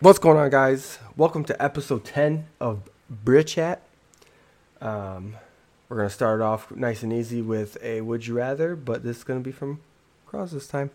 [0.00, 0.98] What's going on, guys?
[1.14, 2.88] Welcome to episode 10 of
[3.22, 3.82] Bruhh Chat.
[4.80, 5.36] Um,
[5.90, 9.18] we're going to start off nice and easy with a Would You Rather, but this
[9.18, 9.80] is going to be from
[10.24, 10.90] Cross this time.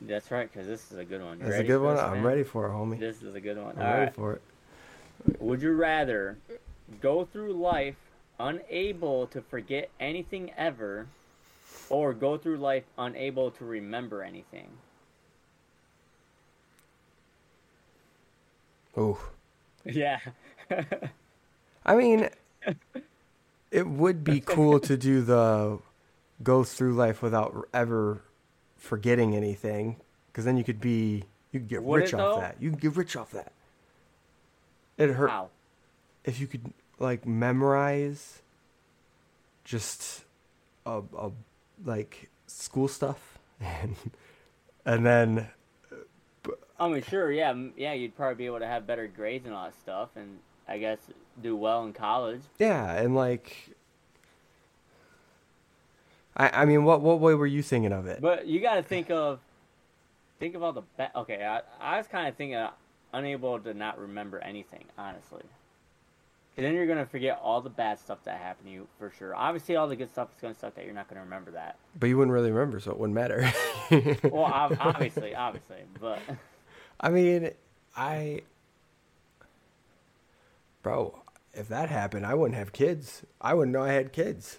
[0.00, 1.38] That's right, because this is a good one.
[1.38, 1.94] You That's a good one.
[1.94, 2.98] this, I'm ready for it, homie.
[2.98, 3.76] This is a good one.
[3.76, 4.14] I'm All ready right.
[4.14, 4.42] for it.
[5.38, 6.36] Would you rather
[7.00, 7.94] go through life
[8.40, 11.06] unable to forget anything ever,
[11.90, 14.66] or go through life unable to remember anything?
[18.98, 19.18] Ooh.
[19.84, 20.18] Yeah.
[21.84, 22.28] I mean,
[23.70, 25.78] it would be cool to do the
[26.42, 28.22] go through life without ever
[28.76, 29.96] forgetting anything,
[30.28, 32.40] because then you could be you could get Would rich off though?
[32.40, 32.56] that.
[32.60, 33.52] You could get rich off that.
[34.98, 35.50] It hurt How?
[36.24, 38.40] if you could like memorize
[39.64, 40.24] just
[40.86, 41.30] a, a
[41.84, 43.96] like school stuff and
[44.84, 45.48] and then
[46.78, 47.92] I mean, sure, yeah, yeah.
[47.94, 50.98] You'd probably be able to have better grades and all that stuff, and I guess
[51.42, 52.40] do well in college.
[52.58, 53.70] yeah and like
[56.36, 58.20] I I mean what what way were you thinking of it?
[58.20, 59.38] But you got to think of,
[60.38, 61.44] think of all the ba- okay.
[61.44, 62.70] I, I was kind of thinking uh,
[63.12, 65.42] unable to not remember anything, honestly.
[66.54, 69.36] 'Cause then you're gonna forget all the bad stuff that happened to you for sure.
[69.36, 71.76] Obviously, all the good stuff is gonna suck that you're not gonna remember that.
[72.00, 73.50] But you wouldn't really remember, so it wouldn't matter.
[74.22, 74.44] Well,
[74.80, 76.18] obviously, obviously, but
[77.00, 77.50] I mean,
[77.96, 78.42] I
[80.82, 81.18] bro,
[81.52, 83.22] if that happened, I wouldn't have kids.
[83.40, 84.58] I wouldn't know I had kids.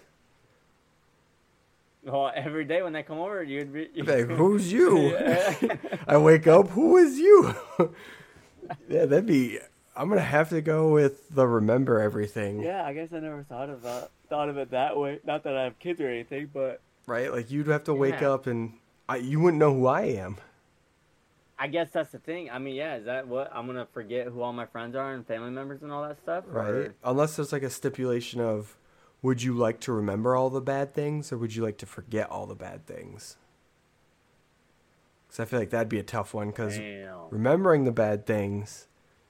[2.04, 3.88] well, every day when they come over, you'd be.
[4.02, 5.16] Like, who's you?
[6.06, 7.54] I wake up, who is you?
[8.88, 9.58] yeah, that'd be.
[9.96, 13.68] I'm gonna have to go with the remember everything, yeah, I guess I never thought
[13.68, 15.18] of that, thought of it that way.
[15.24, 17.32] Not that I have kids or anything, but right?
[17.32, 18.74] Like you'd have to wake up and
[19.08, 20.36] I, you wouldn't know who I am.
[21.58, 22.50] I guess that's the thing.
[22.50, 25.26] I mean, yeah, is that what I'm gonna forget who all my friends are and
[25.26, 26.44] family members and all that stuff?
[26.46, 26.68] right?
[26.68, 28.76] Or- Unless there's like a stipulation of
[29.22, 32.30] would you like to remember all the bad things or would you like to forget
[32.30, 33.36] all the bad things?
[35.26, 36.78] Because I feel like that'd be a tough one because
[37.30, 38.86] remembering the bad things,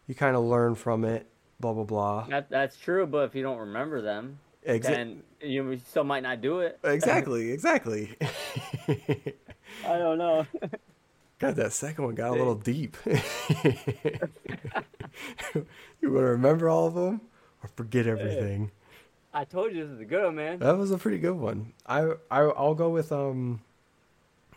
[0.07, 1.27] you kind of learn from it,
[1.59, 2.27] blah, blah, blah.
[2.29, 6.41] That that's true, but if you don't remember them, Exa- then you still might not
[6.41, 6.79] do it.
[6.85, 8.17] exactly, exactly.
[8.89, 10.47] I don't know.
[11.39, 12.97] God, that second one got a little deep.
[13.07, 13.13] you
[16.03, 17.21] want to remember all of them
[17.63, 18.73] or forget everything?
[19.33, 20.59] I told you this is a good one, man.
[20.59, 21.75] That was a pretty good one.
[21.87, 23.61] I, I I'll go with um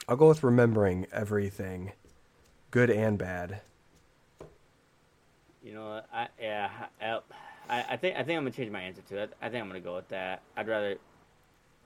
[0.08, 1.92] I'll go with remembering everything,
[2.72, 3.62] good and bad.
[5.64, 6.02] You know.
[6.12, 6.70] I yeah,
[7.00, 7.22] I,
[7.90, 9.34] I think I think I'm gonna change my answer to it.
[9.42, 10.42] I think I'm gonna go with that.
[10.58, 10.98] I'd rather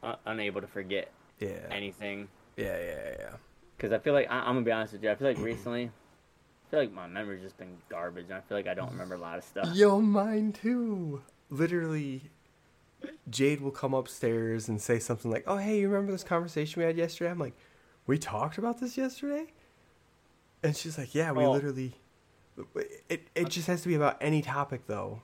[0.03, 1.67] uh, unable to forget Yeah.
[1.69, 3.35] anything Yeah, yeah, yeah.
[3.77, 5.11] Because I feel like I, I'm gonna be honest with you.
[5.11, 8.57] I feel like recently, I feel like my memory's just been garbage, and I feel
[8.57, 9.75] like I don't remember a lot of stuff.
[9.75, 11.21] Yo, mine too.
[11.49, 12.31] Literally,
[13.29, 16.85] Jade will come upstairs and say something like, "Oh, hey, you remember this conversation we
[16.85, 17.55] had yesterday?" I'm like,
[18.07, 19.47] "We talked about this yesterday,"
[20.63, 21.51] and she's like, "Yeah, we Oh.
[21.51, 21.95] literally."
[23.09, 25.21] It it just has to be about any topic though,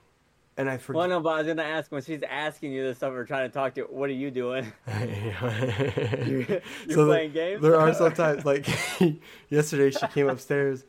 [0.56, 0.98] and I forget.
[0.98, 3.48] Well, no, but I was gonna ask when she's asking you this stuff or trying
[3.48, 3.86] to talk to you.
[3.90, 4.72] What are you doing?
[4.86, 7.62] You're You're playing games?
[7.62, 8.66] There are sometimes like
[9.48, 10.84] yesterday she came upstairs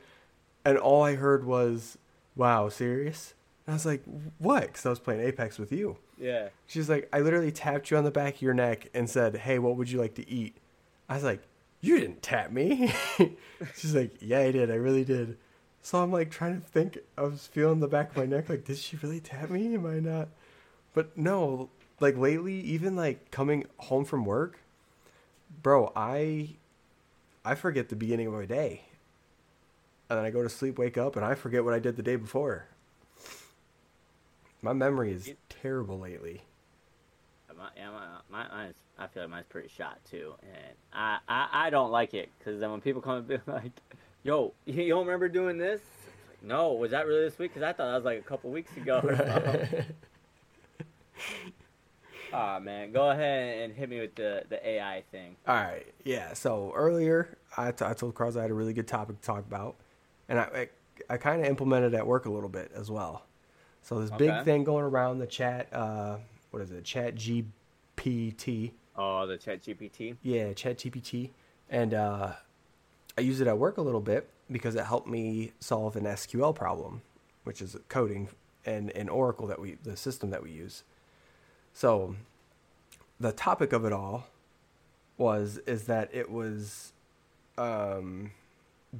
[0.64, 1.98] and all I heard was,
[2.36, 3.34] "Wow, serious?"
[3.66, 4.02] And I was like,
[4.38, 5.96] "What?" Because I was playing Apex with you.
[6.18, 6.48] Yeah.
[6.66, 9.58] She's like, "I literally tapped you on the back of your neck and said, "Hey,
[9.58, 10.56] what would you like to eat?"
[11.08, 11.42] I was like,
[11.80, 12.92] "You didn't tap me."
[13.76, 14.70] She's like, "Yeah, I did.
[14.70, 15.38] I really did."
[15.84, 16.98] So I'm like trying to think.
[17.18, 19.74] I was feeling the back of my neck, like, did she really tap me?
[19.74, 20.28] Am I not?
[20.94, 21.68] But no,
[22.00, 24.60] like lately, even like coming home from work,
[25.62, 26.56] bro, I
[27.44, 28.84] I forget the beginning of my day.
[30.08, 32.02] And then I go to sleep, wake up, and I forget what I did the
[32.02, 32.64] day before.
[34.62, 36.42] My memory is terrible lately.
[37.54, 41.48] My, yeah, my, my, mine's, I feel like mine's pretty shot too, and I, I,
[41.52, 43.72] I don't like it because then when people come and be like,
[44.24, 45.80] "Yo, you don't remember doing this?"
[46.42, 47.54] No, was that really this week?
[47.54, 49.00] Because I thought that was like a couple weeks ago.
[52.32, 55.36] Ah man, go ahead and hit me with the, the AI thing.
[55.46, 56.34] All right, yeah.
[56.34, 59.46] So earlier, I, t- I told Carls I had a really good topic to talk
[59.46, 59.76] about,
[60.28, 60.68] and I
[61.08, 63.24] I, I kind of implemented at work a little bit as well.
[63.82, 66.16] So this big thing going around the chat, uh,
[66.50, 66.84] what is it?
[66.84, 68.72] Chat GPT.
[68.96, 70.16] Oh, the Chat GPT.
[70.22, 71.30] Yeah, Chat GPT,
[71.68, 72.32] and uh,
[73.16, 76.54] I use it at work a little bit because it helped me solve an SQL
[76.54, 77.02] problem,
[77.44, 78.28] which is coding
[78.66, 80.84] and in Oracle that we the system that we use.
[81.72, 82.16] So,
[83.20, 84.26] the topic of it all
[85.16, 86.92] was is that it was
[87.56, 88.32] um,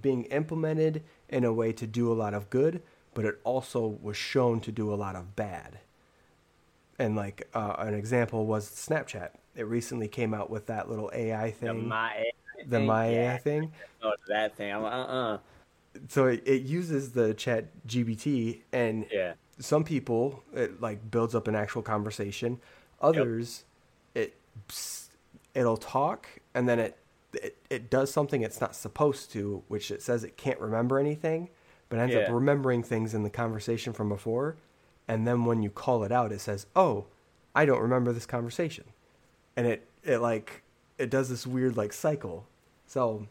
[0.00, 2.82] being implemented in a way to do a lot of good,
[3.14, 5.78] but it also was shown to do a lot of bad.
[6.98, 9.30] And like uh, an example was Snapchat.
[9.56, 12.24] It recently came out with that little AI thing, my
[12.68, 13.72] the My AI yeah, thing.
[14.02, 14.72] oh, that thing.
[14.72, 15.38] I'm uh uh
[16.08, 19.34] So it, it uses the Chat GBT, and Yeah.
[19.58, 22.60] some people it like builds up an actual conversation.
[23.00, 23.64] Others,
[24.14, 24.36] it
[25.54, 26.98] it'll talk and then it,
[27.32, 31.48] it it does something it's not supposed to, which it says it can't remember anything,
[31.88, 34.56] but ends up remembering things in the conversation from before.
[35.06, 37.06] And then when you call it out, it says, "Oh,
[37.54, 38.84] I don't remember this conversation,"
[39.56, 40.62] and it it like
[40.98, 42.46] it does this weird like cycle.
[42.86, 43.26] So,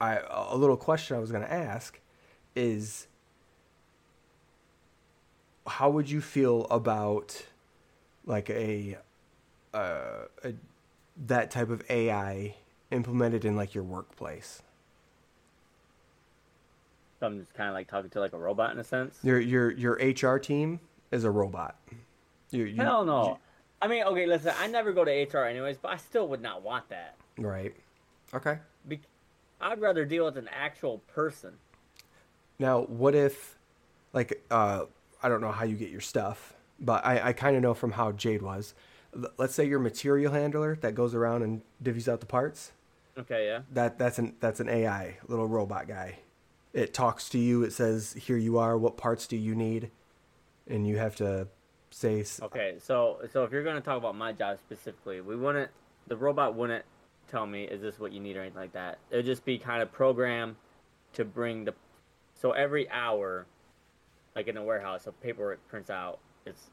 [0.00, 2.00] I a little question I was gonna ask
[2.54, 3.06] is
[5.66, 7.44] how would you feel about
[8.24, 8.98] like a,
[9.72, 10.54] uh, a
[11.26, 12.56] that type of AI
[12.90, 14.62] implemented in like your workplace?
[17.20, 19.18] So I'm just kind of like talking to like a robot in a sense.
[19.22, 20.80] Your your your HR team
[21.10, 21.76] is a robot.
[22.50, 23.38] You, you, Hell no.
[23.82, 24.52] I mean, okay, listen.
[24.58, 27.16] I never go to HR anyways, but I still would not want that.
[27.38, 27.74] right.
[28.32, 28.58] Okay.
[28.88, 29.00] Be-
[29.60, 31.54] I'd rather deal with an actual person.
[32.58, 33.56] Now, what if,
[34.12, 34.84] like, uh,
[35.22, 37.92] I don't know how you get your stuff, but I, I kind of know from
[37.92, 38.74] how Jade was.
[39.14, 42.72] L- Let's say your material handler that goes around and divvies out the parts.
[43.18, 43.60] Okay, yeah.
[43.72, 46.20] That that's an that's an AI little robot guy.
[46.72, 47.64] It talks to you.
[47.64, 48.78] It says, "Here you are.
[48.78, 49.90] What parts do you need?"
[50.68, 51.48] And you have to
[51.90, 55.70] say, Okay, so so if you're gonna talk about my job specifically, we wouldn't.
[56.06, 56.84] The robot wouldn't
[57.30, 58.98] tell me, "Is this what you need?" or anything like that.
[59.10, 60.56] It'll just be kind of programmed
[61.14, 61.74] to bring the.
[62.34, 63.46] So every hour,
[64.34, 66.18] like in a warehouse, so paperwork prints out.
[66.46, 66.70] It's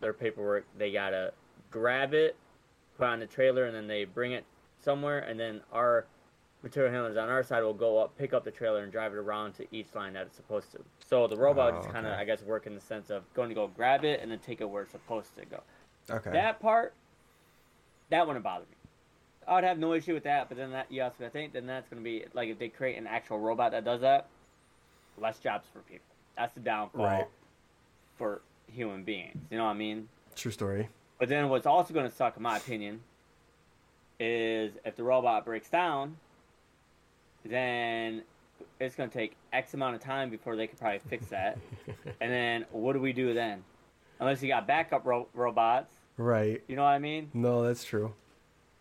[0.00, 0.64] their paperwork.
[0.76, 1.32] They gotta
[1.70, 2.36] grab it,
[2.96, 4.44] put it on the trailer, and then they bring it
[4.78, 6.06] somewhere, and then our
[6.62, 9.16] material handlers on our side will go up, pick up the trailer, and drive it
[9.16, 10.78] around to each line that it's supposed to.
[11.06, 12.20] So the robot Oh, just kind of, okay.
[12.22, 14.60] I guess, work in the sense of going to go grab it and then take
[14.60, 15.62] it where it's supposed to go.
[16.10, 16.94] "Okay, That part,
[18.10, 18.76] that wouldn't bother me.
[19.48, 21.88] I would have no issue with that, but then that, yes, I think then that's
[21.88, 24.26] going to be like if they create an actual robot that does that,
[25.18, 26.04] less jobs for people.
[26.36, 27.26] That's the downfall Right.
[28.18, 29.38] for human beings.
[29.50, 30.08] You know what I mean?
[30.36, 33.00] true story." But then what's also going to suck, in my opinion,
[34.20, 36.16] is if the robot breaks down,
[37.44, 38.22] then
[38.78, 41.58] it's going to take X amount of time before they could probably fix that.
[42.20, 43.64] and then what do we do then?
[44.20, 46.62] Unless you got backup ro- robots, Right?
[46.68, 47.30] you know what I mean?
[47.34, 48.12] No, that's true.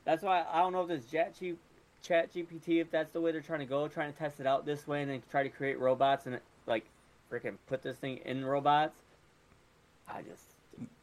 [0.08, 1.58] That's why I don't know if this Chat, G-
[2.02, 4.66] Chat GPT, if that's the way they're trying to go, trying to test it out
[4.66, 6.86] this way and then try to create robots and like
[7.30, 8.96] freaking put this thing in robots.
[10.08, 10.44] I just,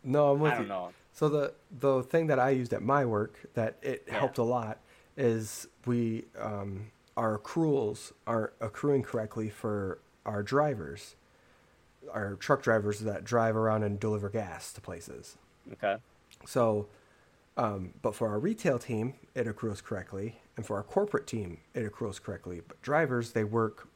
[0.02, 0.68] No, I'm with I don't you.
[0.68, 0.88] know.
[1.12, 4.20] So the the thing that I used at my work that it Yeah.
[4.20, 4.78] helped a lot
[5.18, 11.14] is we um, our accruals are accruing correctly for our drivers,
[12.10, 15.36] our truck drivers that drive around and deliver gas to places.
[15.74, 15.96] Okay.
[16.46, 16.88] So,
[17.56, 21.84] um, but for our retail team, it accrues correctly, and for our corporate team, it
[21.84, 22.60] accrues correctly.
[22.66, 23.88] But drivers, they work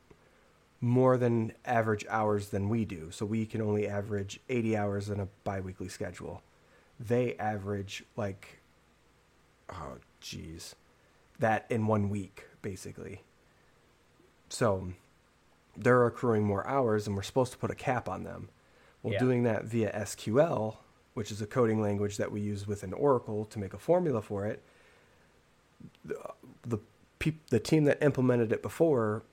[0.80, 5.18] more than average hours than we do, so we can only average 80 hours in
[5.20, 6.42] a biweekly schedule.
[7.00, 8.60] They average like,
[9.70, 10.76] oh, geez,
[11.38, 13.22] that in one week, basically.
[14.48, 14.92] So
[15.76, 18.48] they're accruing more hours, and we're supposed to put a cap on them.
[19.02, 19.20] Well, Yeah.
[19.20, 20.76] doing that via SQL,
[21.18, 24.46] which is a coding language that we use within Oracle to make a formula for
[24.46, 24.62] it,
[26.04, 26.14] the
[26.64, 26.78] the,
[27.18, 29.24] peop, the team that implemented it before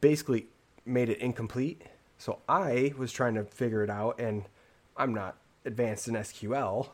[0.00, 0.46] basically
[0.86, 1.82] made it incomplete.
[2.18, 4.44] So I was trying to figure it out, and
[4.96, 6.90] I'm not advanced in SQL.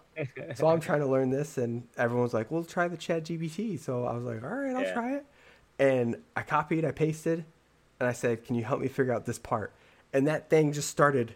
[0.55, 4.07] so I'm trying to learn this, and everyone's like, "Well, try the Chat GBT." So
[4.07, 4.95] I was like, "All right, I'll Yeah.
[4.95, 5.27] try it."
[5.79, 7.45] And I copied, I pasted,
[8.01, 9.75] and I said, "Can you help me figure out this part?"
[10.11, 11.35] And that thing just started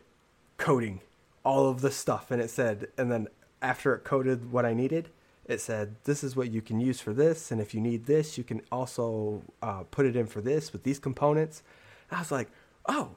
[0.57, 1.03] coding
[1.45, 3.29] all of the stuff, and it said, and then
[3.63, 5.11] after it coded what I needed,
[5.47, 8.39] it said, "This is what you can use for this, and if you need this,
[8.39, 11.63] you can also uh, put it in for this with these components."
[12.11, 12.51] And I was like,
[12.89, 13.11] "Oh."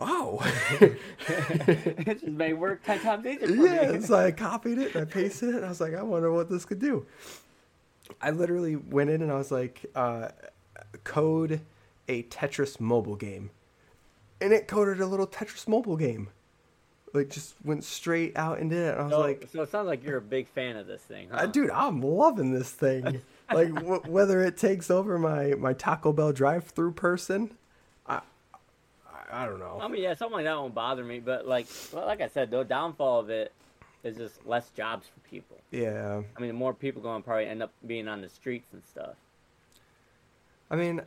[0.00, 0.40] Oh,
[0.80, 3.90] it just made work ten times easier yeah.
[3.90, 4.00] me.
[4.00, 6.48] So I copied it and I pasted it, and I was like, I wonder what
[6.48, 7.04] this could do.
[8.22, 10.28] I literally went in and I was like, uh,
[11.02, 11.62] code
[12.06, 13.50] a Tetris mobile game,
[14.40, 16.28] and it coded a little Tetris mobile game.
[17.14, 18.92] Like just went straight out and did it.
[18.92, 21.00] And I was So, like, so it sounds like you're a big fan of this
[21.02, 21.38] thing, huh?
[21.38, 23.22] uh, dude, I'm loving this thing.
[23.52, 27.56] like w- whether it takes over my my Taco Bell drive-through person,
[28.06, 28.20] I,
[29.30, 29.78] I I don't know.
[29.80, 32.50] I mean, yeah, something like that won't bother me, but like, well, like I said,
[32.50, 33.52] the downfall of it
[34.04, 35.56] is just less jobs for people.
[35.70, 38.68] Yeah, I mean, the more people going to probably end up being on the streets
[38.72, 39.16] and stuff.
[40.70, 41.00] I mean,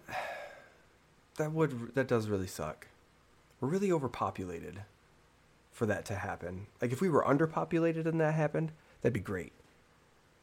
[1.37, 2.87] that would that does really suck.
[3.59, 4.81] We're really overpopulated
[5.81, 6.67] for that to happen.
[6.79, 8.71] Like if we were underpopulated and that happened,
[9.01, 9.51] that'd be great.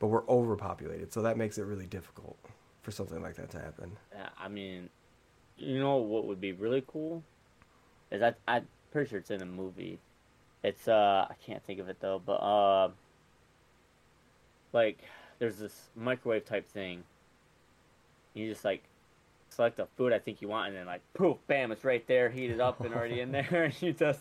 [0.01, 2.37] But we're overpopulated, so that makes it really difficult
[2.83, 3.97] for something like that to happen.
[4.13, 4.91] Yeah, I mean,
[5.57, 7.23] you know what would be really cool
[8.11, 10.01] is that I'm pretty sure it's in a movie.
[10.65, 12.89] It's uh I can't think of it though, but uh
[14.73, 14.99] like
[15.39, 17.05] there's this microwave type thing.
[18.35, 18.83] You just like
[19.51, 22.29] select the food I think you want and then like poof, bam, it's right there,
[22.29, 24.19] heated up and already in there and you just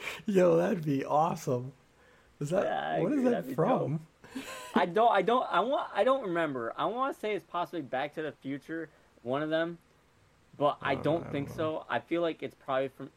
[0.26, 1.72] Yo, that'd be awesome.
[2.40, 4.00] Is that Yeah, what is that from?
[4.74, 6.72] I don't I don't I want I don't remember.
[6.76, 8.88] I want to say it's possibly Back to the Future,
[9.22, 9.78] one of them.
[10.56, 11.84] But I Oh, don't think don't so.
[11.88, 13.10] I feel like it's probably from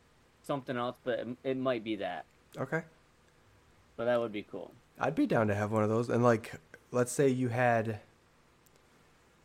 [0.43, 2.25] something else, but it, it might be that.
[2.57, 2.81] Okay.
[3.97, 4.71] But that would be cool.
[4.99, 6.09] I'd be down to have one of those.
[6.09, 6.53] And like,
[6.91, 7.99] let's say you had,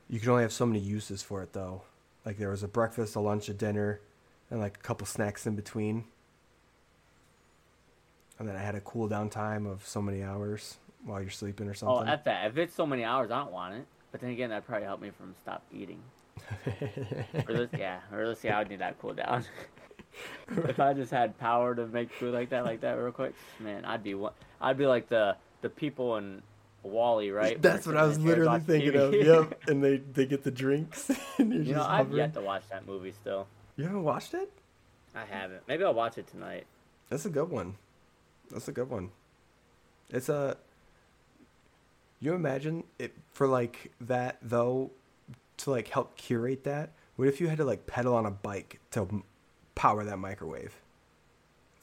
[0.08, 1.82] you could only have so many uses for it though.
[2.24, 4.00] Like there was a breakfast, a lunch, a dinner,
[4.50, 6.04] and like a couple snacks in between.
[8.38, 11.68] And then I had a cool down time of so many hours while you're sleeping
[11.68, 11.94] or something.
[11.94, 12.12] Oh, something.
[12.12, 12.46] at that.
[12.48, 13.86] If it's so many hours, I don't want it.
[14.12, 16.02] But then again, that'd probably help me from stop eating.
[17.48, 19.44] or yeah, or let's see, I would need that cool down.
[20.48, 23.84] if I just had power to make food like that, like that, real quick, man,
[23.84, 24.32] I'd be one.
[24.60, 26.42] I'd be like the the people in
[26.82, 27.60] WALL-E, right?
[27.62, 29.14] That's what I was literally thinking of.
[29.14, 29.68] Yep.
[29.68, 31.10] And they they get the drinks.
[31.38, 32.16] and you're You know, I've hovering.
[32.18, 33.46] yet to watch that movie still.
[33.76, 34.50] You haven't watched it?
[35.14, 35.62] I haven't.
[35.66, 36.66] Maybe I'll watch it tonight.
[37.08, 37.76] That's a good one.
[38.50, 39.10] That's a good one.
[40.10, 40.56] It's a.
[42.20, 44.90] You imagine it for like that though,
[45.58, 46.92] to like help curate that.
[47.16, 49.22] What if you had to like pedal on a bike to
[49.74, 50.76] power that microwave?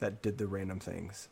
[0.00, 1.28] That did the random things.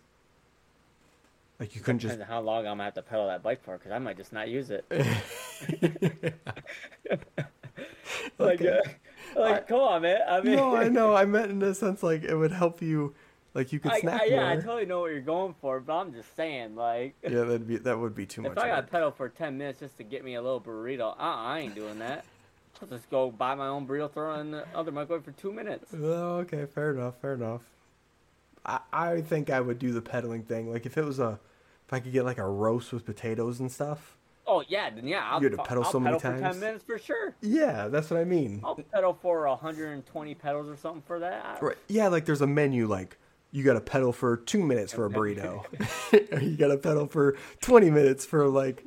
[1.58, 2.14] Like you couldn't just.
[2.14, 4.16] Depends on how long I'm gonna have to pedal that bike for, because I might
[4.16, 4.84] just not use it.
[8.38, 8.80] like, Okay.
[9.36, 10.20] uh, like, come on, man.
[10.28, 11.14] I mean, no, I know.
[11.14, 13.14] I meant in the sense like it would help you,
[13.54, 15.94] like you could I, snack I, yeah, I totally know what you're going for, but
[15.94, 18.52] I'm just saying, like, yeah, that'd be that would be too much.
[18.52, 21.14] if I got pedal for ten minutes just to get me a little burrito, uh,
[21.18, 22.24] I ain't doing that.
[22.80, 25.52] I'll just go buy my own burrito, throw it in the other microwave for two
[25.52, 25.92] minutes.
[25.94, 27.62] Oh, okay, fair enough, fair enough.
[28.64, 30.72] I I think I would do the pedaling thing.
[30.72, 31.38] Like if it was a,
[31.86, 34.16] if I could get like a roast with potatoes and stuff.
[34.46, 36.54] Oh yeah, then yeah, I'll, You had to pedal I'll so many pedal for times?
[36.54, 37.34] ten minutes for sure.
[37.42, 38.60] Yeah, that's what I mean.
[38.64, 41.62] I'll pedal for 120 pedals or something for that.
[41.62, 41.76] Right.
[41.88, 43.18] Yeah, like there's a menu like
[43.52, 45.62] you got to pedal for two minutes for a burrito,
[46.32, 48.84] or you got to pedal for twenty minutes for like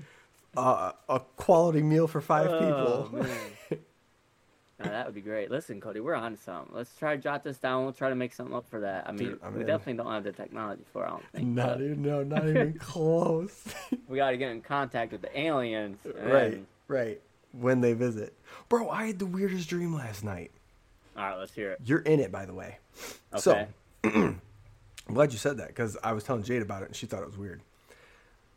[0.57, 3.25] uh, a quality meal for five Oh, people.
[4.79, 5.49] Now, that would be great.
[5.51, 6.75] Listen, Cody, we're on something.
[6.75, 7.83] Let's try to jot this down.
[7.83, 9.07] We'll try to make something up for that.
[9.07, 9.67] I mean, Dude, we in.
[9.67, 11.47] definitely don't have the technology for it, I don't think.
[11.47, 13.63] Not even no, not even close.
[14.07, 15.97] we got to get in contact with the aliens.
[16.25, 17.21] right, right.
[17.53, 18.33] When they visit,
[18.67, 20.51] bro, I had the weirdest dream last night.
[21.15, 21.79] All right, let's hear it.
[21.85, 22.79] You're in it, by the way.
[23.33, 23.67] Okay.
[24.03, 24.35] So,
[25.07, 27.21] I'm glad you said that because I was telling Jade about it and she thought
[27.21, 27.61] it was weird.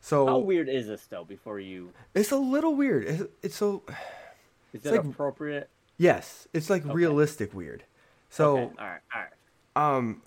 [0.01, 1.93] So How weird is this, though, before you.
[2.15, 3.05] it's a little weird.
[3.05, 3.83] It's, it's so
[4.73, 5.69] Is it like- appropriate?
[5.97, 7.85] yes, it's like realistic weird.
[8.31, 8.75] So okay.
[8.79, 9.97] All right, all right.
[9.97, 10.23] um,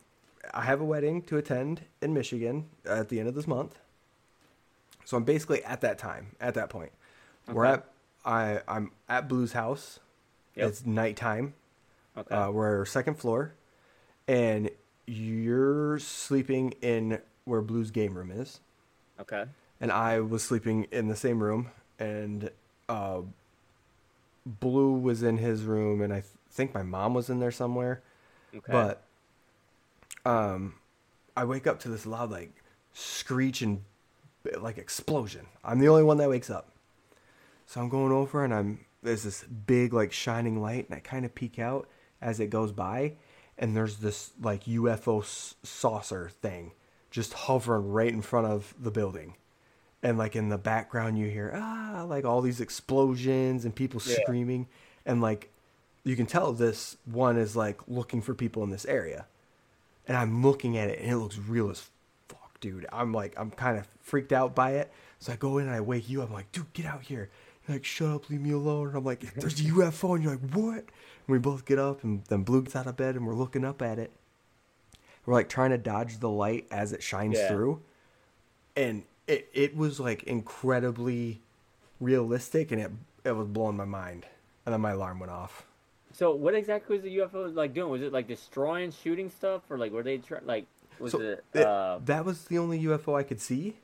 [0.53, 3.77] I have a wedding to attend in Michigan at the end of this month.
[5.05, 6.91] So I'm basically at that time, at that point.
[7.47, 7.85] We're at
[8.25, 9.99] I I'm at Blue's house.
[10.55, 10.67] Yep.
[10.69, 11.53] It's nighttime.
[12.17, 12.33] Okay.
[12.35, 13.53] Uh, we're second floor,
[14.27, 14.69] and
[15.05, 18.59] you're sleeping in where Blue's game room is,
[19.19, 19.45] okay.
[19.79, 22.49] and I was sleeping in the same room, and
[22.87, 23.21] uh,
[24.45, 28.01] Blue was in his room, and I th- think my mom was in there somewhere.
[28.55, 28.71] Okay.
[28.71, 29.03] But
[30.25, 30.75] um,
[31.35, 32.51] I wake up to this loud like
[32.93, 33.83] screech and
[34.59, 35.45] like explosion.
[35.63, 36.71] I'm the only one that wakes up.
[37.65, 41.25] So I'm going over and I'm there's this big like shining light and I kind
[41.25, 41.87] of peek out
[42.21, 43.13] as it goes by
[43.61, 46.71] and there's this like UFO s- saucer thing
[47.11, 49.35] just hovering right in front of the building.
[50.03, 54.15] And like in the background you hear ah like all these explosions and people Yeah.
[54.21, 54.67] screaming
[55.05, 55.49] and like
[56.03, 59.27] you can tell this one is like looking for people in this area.
[60.07, 61.87] And I'm looking at it and it looks real as
[62.27, 62.87] fuck, dude.
[62.91, 64.91] I'm like, I'm kind of freaked out by it.
[65.19, 66.29] So I go in and I wake you up.
[66.29, 67.29] I'm like, dude, get out here.
[67.71, 68.87] Like, shut up, leave me alone.
[68.89, 70.15] And I'm like, there's a UFO.
[70.15, 70.75] And you're like, what?
[70.77, 70.85] And
[71.27, 73.81] we both get up and then Blue gets out of bed and we're looking up
[73.81, 74.11] at it.
[75.25, 77.47] We're like trying to dodge the light as it shines Yeah.
[77.47, 77.81] through.
[78.75, 81.41] And it, it was like incredibly
[81.99, 82.91] realistic and it,
[83.23, 84.25] it was blowing my mind.
[84.65, 85.65] And then my alarm went off.
[86.13, 87.89] So, what exactly was the UFO like doing?
[87.89, 90.65] Was it like destroying, shooting stuff, or like were they try- like
[90.99, 91.43] was So, it?
[91.53, 93.75] it- Uh, that was the only UFO I could see.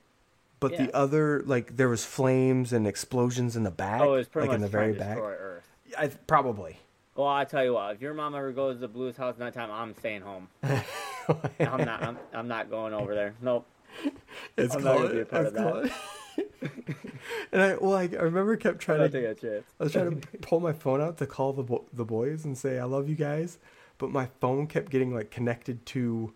[0.60, 0.86] But Yeah.
[0.88, 4.48] the other, like, there was flames and explosions in the back, oh, it was pretty
[4.48, 5.18] like much in the very back.
[5.20, 5.68] Earth.
[5.98, 6.80] I probably,
[7.16, 9.40] Well, I tell you what, if your mom ever goes to the Blue's house at
[9.40, 10.48] nighttime, I'm staying home.
[10.64, 12.02] I'm not.
[12.04, 13.34] I'm, I'm not going over there.
[13.42, 13.66] Nope.
[14.58, 15.74] It's I'm not gonna be a part it's of that.
[15.74, 16.72] called-
[17.52, 19.22] and I well, like I remember kept I trying don't to.
[19.22, 19.66] take a chance.
[19.80, 22.58] I was trying to pull my phone out to call the bo- the boys and
[22.58, 23.58] say I love you guys,
[23.98, 26.34] but my phone kept getting like connected to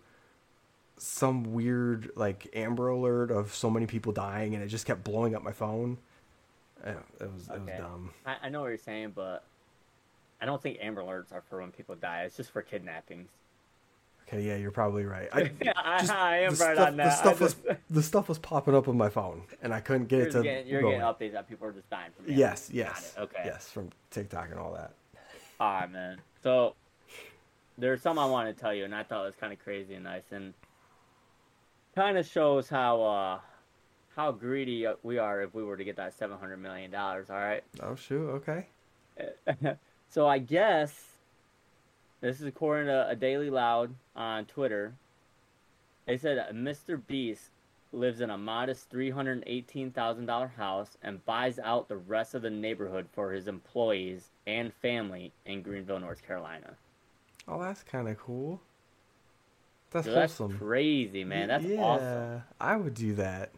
[1.02, 5.34] some weird like Amber Alert of so many people dying, and it just kept blowing
[5.34, 5.98] up my phone.
[6.84, 8.10] It was it was dumb.
[8.24, 9.42] I, I know what you're saying, but
[10.40, 12.22] I don't think Amber Alerts are for when people die.
[12.22, 13.28] It's just for kidnappings.
[14.28, 15.28] Okay, yeah, you're probably right.
[15.32, 15.42] I,
[15.98, 17.04] just- I am right stuff, on that.
[17.04, 17.56] The stuff was
[17.90, 20.42] the stuff was popping up on my phone, and I couldn't get you're it to.
[20.42, 21.00] getting, you're going.
[21.00, 22.26] getting updates that people are just dying from.
[22.26, 23.42] Amber Yes, yes, Okay.
[23.44, 24.92] yes, from TikTok and all that.
[25.60, 26.18] All right, man.
[26.42, 26.74] So
[27.78, 29.94] there's something I wanted to tell you, and I thought it was kind of crazy
[29.94, 30.54] and nice, and
[31.94, 33.38] kind of shows how uh
[34.16, 37.30] how greedy we are if we were to get that seven hundred million dollars.
[37.30, 37.62] All right.
[37.80, 38.66] Oh shoot, okay.
[40.08, 40.94] so I guess
[42.20, 44.94] this is according to a Daily Loud on Twitter.
[46.06, 47.00] They said Mr.
[47.06, 47.50] Beast
[47.92, 52.34] lives in a modest three hundred eighteen thousand dollar house and buys out the rest
[52.34, 56.74] of the neighborhood for his employees and family in Greenville, North Carolina.
[57.48, 58.60] Oh, that's kind of cool.
[59.92, 61.48] That's So that's crazy, man.
[61.48, 62.42] That's yeah, awesome.
[62.60, 63.50] I would do that.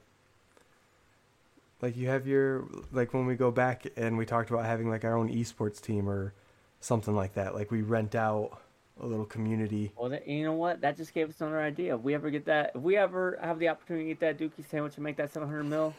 [1.80, 5.04] Like you have your like when we go back and we talked about having like
[5.04, 6.32] our own esports team or
[6.80, 7.54] something like that.
[7.54, 8.60] Like we rent out
[9.00, 9.92] a little community.
[9.96, 10.80] Well, you know what?
[10.80, 11.96] That just gave us another idea.
[11.96, 14.68] If we ever get that, if we ever have the opportunity to get that Dookie
[14.68, 15.94] sandwich and make that 700 mil,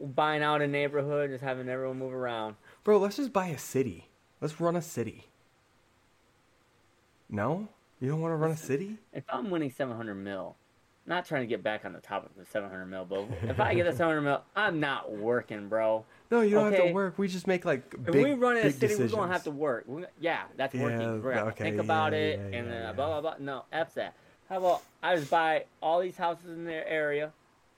[0.00, 2.56] buying out a neighborhood, just having everyone move around.
[2.84, 4.08] Bro, let's just buy a city.
[4.40, 5.26] Let's run a city.
[7.28, 7.68] No?
[8.00, 8.98] You don't want to run a city?
[9.12, 10.56] If I'm winning 700 mil,
[11.06, 13.74] not trying to get back on the topic of the 700 mil, but if I
[13.74, 16.04] get that 700 mil, I'm not working, bro.
[16.30, 17.18] No, you don't have to work.
[17.18, 19.12] We just make like big, If we run in a city, decisions.
[19.12, 19.84] we're gonna have to work.
[19.86, 21.22] We, yeah, that's Yeah, working.
[21.22, 22.92] We're gonna okay, think yeah, about it, yeah, and then yeah.
[22.92, 23.34] blah blah blah.
[23.38, 24.14] No, f that.
[24.48, 27.32] How about I just buy all these houses in their area?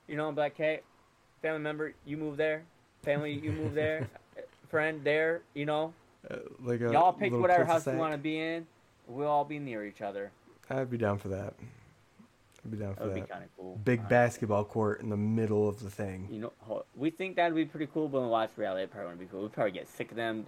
[0.07, 0.81] You know, I'm like, hey,
[1.43, 2.63] family member, you move there.
[3.03, 4.09] Family, you move there.
[4.69, 5.43] Friend, there.
[5.55, 5.93] You know,
[6.31, 8.67] Uh, like a y'all pick whatever house you want to be in.
[9.09, 10.31] We'll all be near each other.
[10.71, 11.55] I'd be down for that.
[12.65, 13.81] I'd be down for That would be kind of cool.
[13.85, 16.29] Big basketball court in the middle of the thing.
[16.31, 19.21] You know, we think that'd be pretty cool, but in watch reality, it probably wouldn't
[19.21, 19.43] be cool.
[19.43, 20.47] We'd probably get sick of them.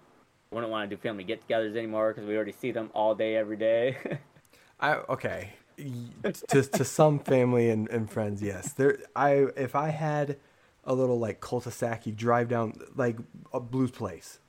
[0.50, 3.36] We Wouldn't want to do family get-togethers anymore because we already see them all day,
[3.36, 3.96] every day.
[4.80, 5.50] I okay.
[6.48, 8.72] To to some family and, and friends, yes.
[8.72, 10.36] There I if I had
[10.84, 13.16] a little like cul-de-sac, you drive down like
[13.54, 14.40] a Blues Place.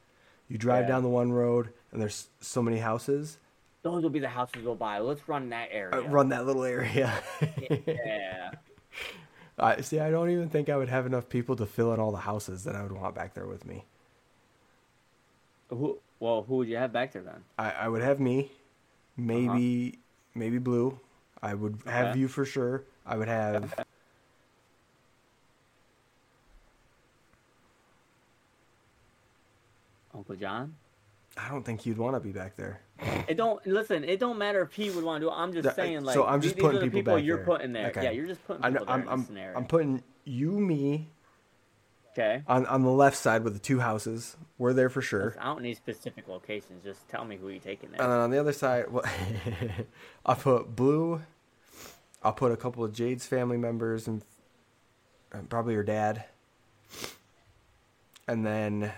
[0.50, 0.89] You drive Yeah.
[0.89, 3.38] down the one road and there's so many houses.
[3.84, 5.00] Those will be the houses we'll buy.
[5.00, 5.96] Let's run that area.
[5.96, 7.13] Uh, run that little area.
[7.86, 8.52] Yeah.
[9.60, 10.00] I see.
[10.00, 12.63] I don't even think I would have enough people to fill in all the houses
[12.63, 13.86] that I would want back there with me.
[15.70, 15.98] Who?
[16.20, 17.44] Well, who would you have back there then?
[17.58, 18.52] I, I would have me,
[19.17, 20.00] maybe
[20.36, 21.00] maybe blue.
[21.41, 22.84] I would have you for sure.
[23.06, 23.74] I would have.
[30.13, 30.76] Uncle John?
[31.43, 32.82] I don't think you'd want to be back there.
[33.27, 34.04] It don't listen.
[34.04, 35.36] It don't matter if he would want to do it.
[35.36, 37.45] I'm just Yeah, uh, saying, like, so I'm just these putting people people you're there.
[37.45, 37.88] putting there.
[37.88, 38.04] Okay.
[38.04, 39.58] Yeah, you're just putting I people know, there I'm in I'm, this scenario.
[39.58, 41.10] I'm putting you, me,
[42.12, 42.43] okay.
[42.47, 44.38] on on the left side with the two houses.
[44.60, 45.36] We're there for sure.
[45.39, 46.84] I don't need specific locations.
[46.84, 48.01] Just tell me who you're taking there.
[48.01, 49.04] And then on the other side, well,
[50.25, 51.23] I'll put blue.
[52.23, 54.21] I'll put a couple of Jade's family members and,
[55.32, 56.25] and probably her dad.
[58.27, 58.91] And then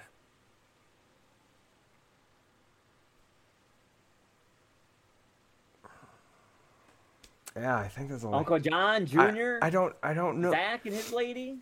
[7.56, 8.34] Yeah, I think that's all.
[8.36, 9.60] Uncle John Jr.
[9.62, 10.52] I don't I don't know.
[10.52, 11.58] Zach and his lady.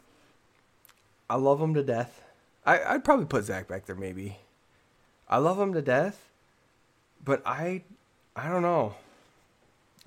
[1.30, 2.24] I love him to death.
[2.66, 4.38] I, I'd probably put Zach back there, maybe.
[5.30, 6.30] I love him to death,
[7.24, 7.84] but I,
[8.36, 8.96] I don't know.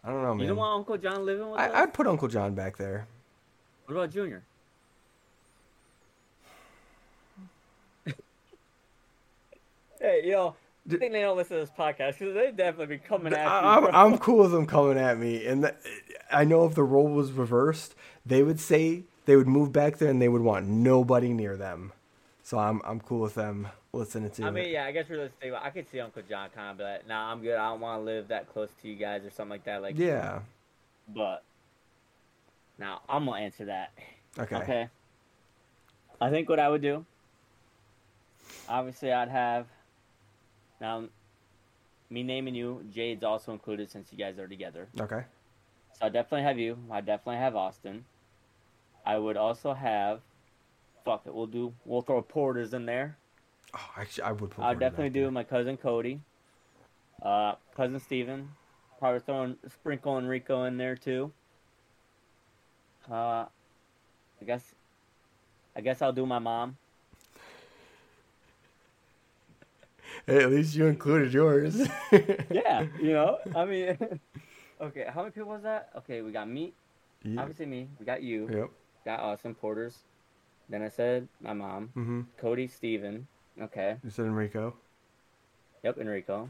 [0.05, 0.43] I don't know, man.
[0.43, 1.71] You don't want Uncle John living with us?
[1.75, 3.07] I'd put Uncle John back there.
[3.87, 4.43] What about Junior?
[9.99, 10.55] hey, yo.
[10.87, 13.49] I think they don't listen to this podcast because they definitely be coming at you.
[13.49, 14.13] I, I'm.
[14.13, 15.81] I'm cool with them coming at me, and that,
[16.31, 17.95] I know if the role was reversed,
[18.27, 21.93] they would say they would move back there and they would want nobody near them.
[22.43, 24.47] So I'm I'm cool with them listening to me.
[24.47, 24.53] I it.
[24.53, 27.41] mean, yeah, I guess realistically, I could see Uncle John kind of like, "Nah, I'm
[27.41, 27.57] good.
[27.57, 29.99] I don't want to live that close to you guys or something like that." Like,
[29.99, 30.41] yeah.
[31.09, 31.43] But
[32.79, 33.93] now I'm gonna answer that.
[34.39, 34.57] Okay.
[34.57, 34.89] Okay.
[36.21, 37.07] I think what I would do.
[38.69, 39.67] Obviously, I'd have.
[40.81, 41.05] Now,
[42.11, 44.89] me naming you, Jade's also included since you guys are together.
[45.01, 45.23] Okay.
[45.93, 46.79] So I definitely have you.
[46.91, 48.05] I definitely have Austin.
[49.07, 50.21] I would also have.
[51.05, 51.73] Fuck it, we'll do.
[51.85, 53.17] We'll throw Porters in there.
[53.75, 54.65] Oh, actually, I would put.
[54.65, 56.21] I'd definitely do my cousin Cody.
[57.23, 58.49] Uh, cousin Steven.
[58.99, 61.33] Probably throwing sprinkle Enrico in there too.
[63.11, 63.47] Uh,
[64.41, 64.75] I guess.
[65.77, 66.77] I guess I'll do my mom.
[70.27, 71.87] Hey, at least you included yours.
[72.51, 73.39] Yeah, you know.
[73.55, 73.99] I mean,
[74.81, 75.07] okay.
[75.13, 75.91] How many people was that?
[75.99, 76.73] Okay, we got me.
[77.23, 77.41] Yeah.
[77.41, 77.89] Obviously me.
[77.99, 78.49] We got you.
[78.51, 78.71] Yep.
[79.05, 79.99] Got Austin Porters.
[80.69, 81.91] Then I said my mom.
[81.97, 82.21] Mm-hmm.
[82.39, 83.27] Cody Steven.
[83.61, 83.97] Okay.
[84.03, 84.75] You said Enrico.
[85.83, 86.49] Yep, Enrico.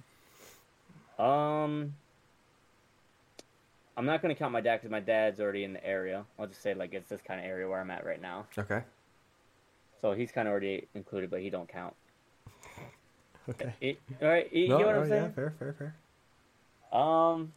[1.18, 1.94] Um,
[3.96, 6.24] I'm not gonna count my dad because my dad's already in the area.
[6.38, 8.46] I'll just say like it's this kind of area where I'm at right now.
[8.56, 8.82] Okay.
[10.00, 11.94] So he's kind of already included, but he don't count.
[13.50, 13.74] Okay.
[13.80, 15.32] It, all right, you no, get what no, I'm yeah, saying?
[15.34, 15.94] fair, fair, fair.
[16.92, 17.52] Um.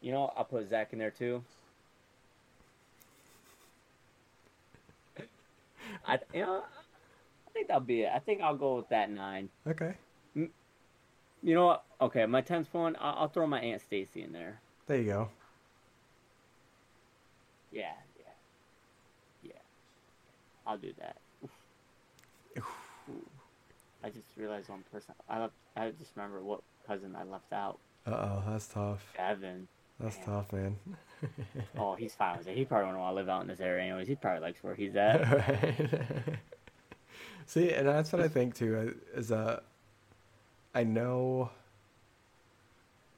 [0.00, 1.42] You know, I'll put Zach in there too.
[6.06, 6.62] I, you know,
[7.46, 8.10] I think that'll be it.
[8.14, 9.50] I think I'll go with that nine.
[9.66, 9.94] Okay.
[11.42, 11.84] You know what?
[12.00, 12.96] Okay, my tenth one.
[13.00, 14.60] I'll, I'll throw my aunt Stacy in there.
[14.86, 15.28] There you go.
[17.70, 18.05] Yeah, yeah, yeah.
[20.66, 21.16] I'll do that.
[24.04, 25.14] I just realized one person.
[25.28, 25.52] I left.
[25.76, 27.78] I just remember what cousin I left out.
[28.06, 29.04] Uh oh, that's tough.
[29.18, 29.68] Evan.
[29.98, 30.26] That's Man.
[30.26, 30.76] tough, man.
[31.78, 32.56] Oh, he's fine with it.
[32.56, 34.06] He probably wouldn't want to live out in this area anyways.
[34.06, 35.22] He probably likes where he's at.
[35.30, 36.38] Right.
[37.46, 38.94] See, and that's what I think too.
[39.14, 39.60] uh, Is uh,
[40.74, 41.50] I know.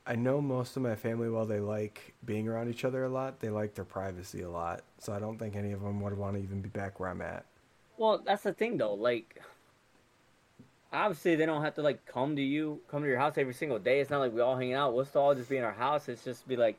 [0.08, 3.40] I know most of my family, while they like being around each other a lot,
[3.40, 4.80] they like their privacy a lot.
[4.98, 7.20] So I don't think any of them would want to even be back where I'm
[7.20, 7.44] at.
[7.98, 8.94] Well, that's the thing though.
[8.94, 9.42] Like,
[10.92, 13.78] obviously they don't have to like come to you, come to your house every single
[13.78, 14.00] day.
[14.00, 14.94] It's not like we all hang out.
[14.94, 16.08] We'll still all just be in our house.
[16.08, 16.78] It's just be like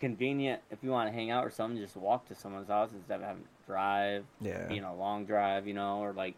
[0.00, 1.80] convenient if you want to hang out or something.
[1.80, 4.66] Just walk to someone's house instead of having to drive, Yeah.
[4.66, 6.34] being a long drive, you know, or like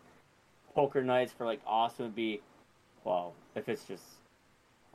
[0.75, 2.43] poker nights for like Austin would be.
[3.05, 4.05] Well, if it's just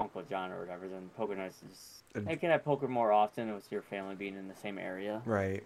[0.02, 2.04] Uncle John or whatever, then poker nights is.
[2.16, 5.22] It'd- Hey, can I poker more often with your family being in the same area?
[5.26, 5.64] Right.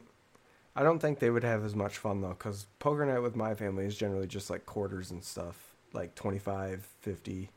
[0.76, 3.56] I don't think they would have as much fun though, because poker night with my
[3.56, 7.50] family is generally just like quarters and stuff, like 25, 50,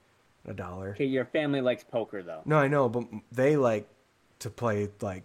[0.47, 0.91] a dollar.
[0.91, 2.43] Okay, your family likes poker though.
[2.45, 3.89] No, I know, but they like
[4.39, 5.25] to play like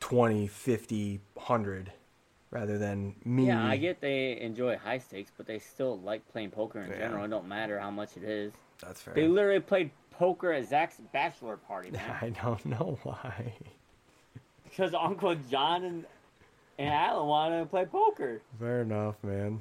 [0.00, 1.92] 20, 50, 100
[2.50, 3.46] rather than me.
[3.46, 6.98] Yeah, I get they enjoy high stakes, but they still like playing poker in Yeah.
[6.98, 7.24] general.
[7.24, 8.52] It don't matter how much it is.
[8.80, 9.14] That's fair.
[9.14, 12.16] They literally played poker at Zach's bachelor party, man.
[12.20, 13.54] I don't know why.
[14.64, 16.04] because Uncle John and,
[16.78, 18.42] and Alan wanted to play poker.
[18.58, 19.60] Fair enough, man.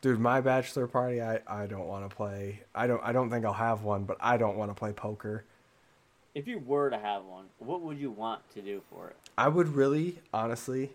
[0.00, 2.62] Dude, my bachelor party, I, I don't want to play.
[2.74, 5.44] I don't I don't think I'll have one, but I don't want to play poker.
[6.34, 9.16] If you were to have one, what would you want to do for it?
[9.38, 10.90] I would really, honestly,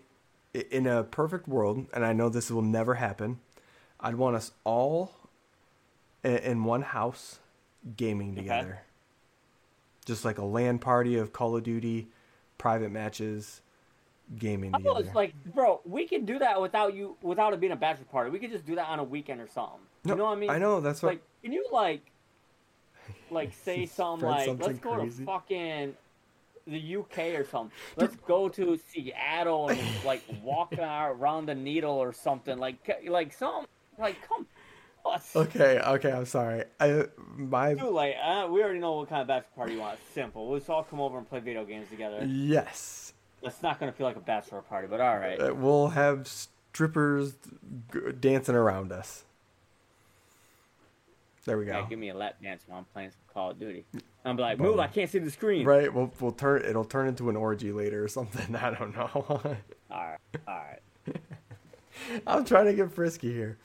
[0.54, 3.40] in a perfect world, and I know this will never happen,
[4.00, 5.14] I'd want us all
[6.24, 7.40] in, in one house
[7.96, 8.42] gaming Okay.
[8.42, 8.82] together.
[10.06, 12.08] Just like a LAN party of Call of Duty,
[12.58, 13.62] private matches,
[14.38, 15.12] gaming oh, I together.
[15.16, 18.30] like, bro, we can do that without you, without it being a bachelor party.
[18.30, 19.80] We could just do that on a weekend or something.
[20.06, 20.50] no, you know what I mean?
[20.50, 21.10] I know that's what.
[21.10, 22.02] Like, can you like,
[23.30, 25.20] like say something like, something let's go crazy.
[25.20, 25.94] to fucking
[26.68, 27.72] the UK or something.
[27.96, 32.58] Let's go to Seattle and like walk around the needle or something.
[32.58, 32.76] Like,
[33.08, 33.66] like some,
[33.98, 34.46] like come.
[35.10, 36.64] Let's okay, okay, I'm sorry.
[36.80, 40.00] I my do like uh, we already know what kind of bachelor party you want.
[40.04, 40.50] It's simple.
[40.52, 42.24] Let's all come over and play video games together.
[42.26, 45.40] yes, It's not gonna feel like a bachelor party, but all right.
[45.40, 47.34] Uh, we'll have strippers
[47.94, 49.24] g- dancing around us.
[51.46, 51.72] There we go.
[51.72, 53.86] Yeah, give me a lap dance while I'm playing some Call of Duty.
[54.26, 54.80] I'm like, move!
[54.80, 55.66] I can't see the screen.
[55.66, 58.54] Right, we'll we'll turn it'll turn into an orgy later or something.
[58.62, 59.10] I don't know.
[59.90, 60.62] All right, all
[61.08, 61.16] right.
[62.28, 63.58] I'm trying to get frisky here.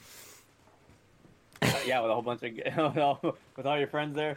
[1.86, 4.36] Yeah, with a whole bunch of with all, with all your friends there.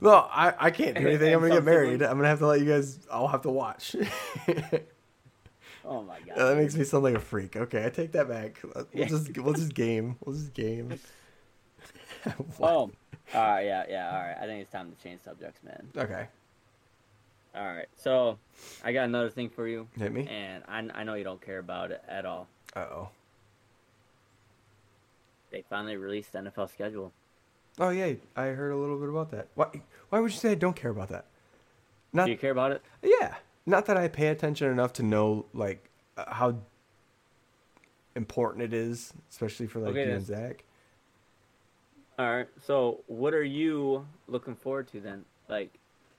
[0.00, 1.32] No, I, I can't do anything.
[1.34, 2.02] I'm gonna get married.
[2.02, 3.94] I'm gonna have to let you guys all have to watch.
[5.86, 6.36] Oh my god.
[6.38, 7.56] that makes me sound like a freak.
[7.56, 8.58] Okay, I take that back.
[8.94, 10.16] We'll just we'll just game.
[10.24, 10.98] We'll just game.
[12.58, 12.90] Oh, all
[13.34, 14.36] right, yeah, yeah, all right.
[14.40, 15.86] I think it's time to change subjects, man.
[15.94, 16.26] Okay,
[17.54, 18.38] All right, so
[18.82, 20.26] I got another thing for you, hit me.
[20.26, 22.48] and I, I know you don't care about it at all.
[22.74, 23.08] Uh oh.
[25.54, 27.12] They finally released the NFL schedule.
[27.78, 29.46] Oh yeah, I heard a little bit about that.
[29.54, 29.66] Why?
[30.08, 31.26] Why would you say I don't care about that?
[32.12, 32.82] Not Do you care about it?
[33.04, 33.36] yeah.
[33.64, 36.56] Not that I pay attention enough to know like uh, how
[38.16, 40.64] important it is, especially for like Okay, you and Zach.
[42.18, 42.48] All right.
[42.66, 45.24] So, what are you looking forward to then?
[45.48, 45.72] Like,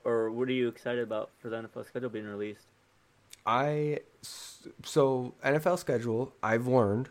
[0.06, 2.68] or what are you excited about for the NFL schedule being released?
[3.46, 6.34] I so NFL schedule.
[6.42, 7.10] I've learned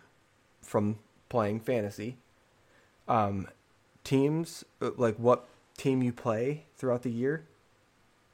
[0.63, 0.99] from
[1.35, 2.17] playing fantasy
[3.09, 3.49] um,
[4.05, 7.45] teams uh, like what team you play throughout the year,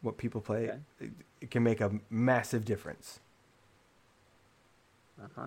[0.03, 0.79] what people play, Okay.
[1.01, 1.11] it,
[1.41, 3.21] it can make a massive difference.
[5.19, 5.47] Uh huh.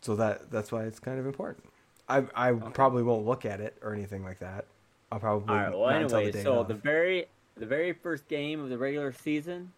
[0.00, 1.66] So that that's why it's kind of important.
[2.08, 4.64] I I probably won't look at it or anything like that.
[5.12, 5.78] I'll probably All right.
[5.78, 6.68] Well, anyway, the so of.
[6.68, 7.26] the very
[7.56, 9.72] the very first game of the regular season,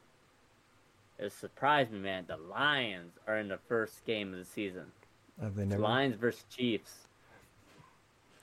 [1.19, 2.25] it surprised me, man.
[2.27, 4.87] The Lions are in the first game of the season.
[5.41, 5.83] Have they never?
[5.83, 6.93] Lions versus Chiefs,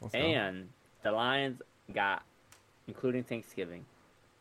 [0.01, 0.19] Let's go.
[0.19, 0.69] and
[1.03, 1.61] the Lions
[1.93, 2.23] got,
[2.87, 3.85] including Thanksgiving,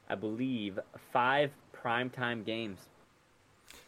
[0.09, 0.79] I believe
[1.13, 1.51] five
[1.85, 2.79] primetime games.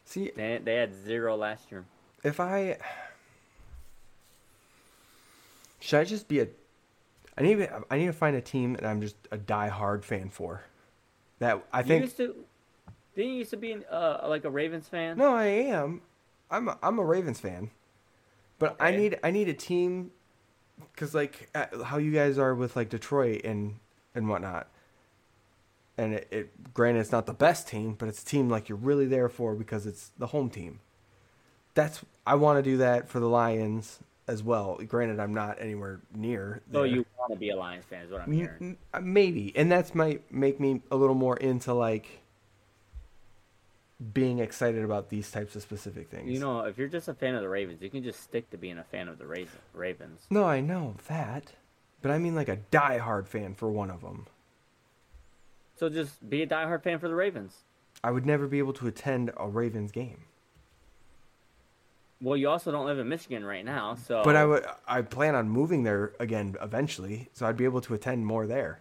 [0.05, 1.85] See, They they had zero last year.
[2.22, 2.79] if I
[5.81, 6.48] should I just be a
[7.38, 10.31] I need to, I need to find a team that I'm just a die-hard fan
[10.31, 10.62] for.
[11.38, 12.35] That I you think used to,
[13.14, 15.18] didn't you used to be uh, like a Ravens fan?
[15.18, 16.00] No, I am.
[16.50, 17.70] I'm a, I'm a Ravens fan.
[18.59, 20.11] But I need I need a team
[20.97, 23.77] cuz like uh, how you guys are with like Detroit and
[24.14, 24.69] and whatnot.
[25.99, 28.79] And it, it granted it's not the best team, but it's a team like you're
[28.79, 30.81] really there for because it's the home team.
[31.75, 34.79] That's I want to do that for the Lions as well.
[34.87, 36.62] Granted, I'm not anywhere near.
[36.73, 36.87] So there.
[36.87, 38.05] you want to be a Lions fan?
[38.05, 38.77] Is what I'm hearing.
[38.92, 42.23] uh, maybe, and that's might make me a little more into like
[44.12, 46.30] being excited about these types of specific things.
[46.30, 48.59] You know, if you're just a fan of the Ravens, you can just stick to
[48.59, 49.26] being a fan of the
[49.72, 50.26] Ravens.
[50.30, 51.52] No, I know that,
[52.02, 54.26] but I mean like a die-hard fan for one of them.
[55.78, 57.64] So just be a diehard fan for the Ravens.
[58.04, 60.24] I would never be able to attend a Ravens game,
[62.20, 64.22] Well, you also don't live in Michigan right now, so.
[64.24, 64.64] but I would.
[64.87, 68.80] I plan on moving there again eventually, so I'd be able to attend more there.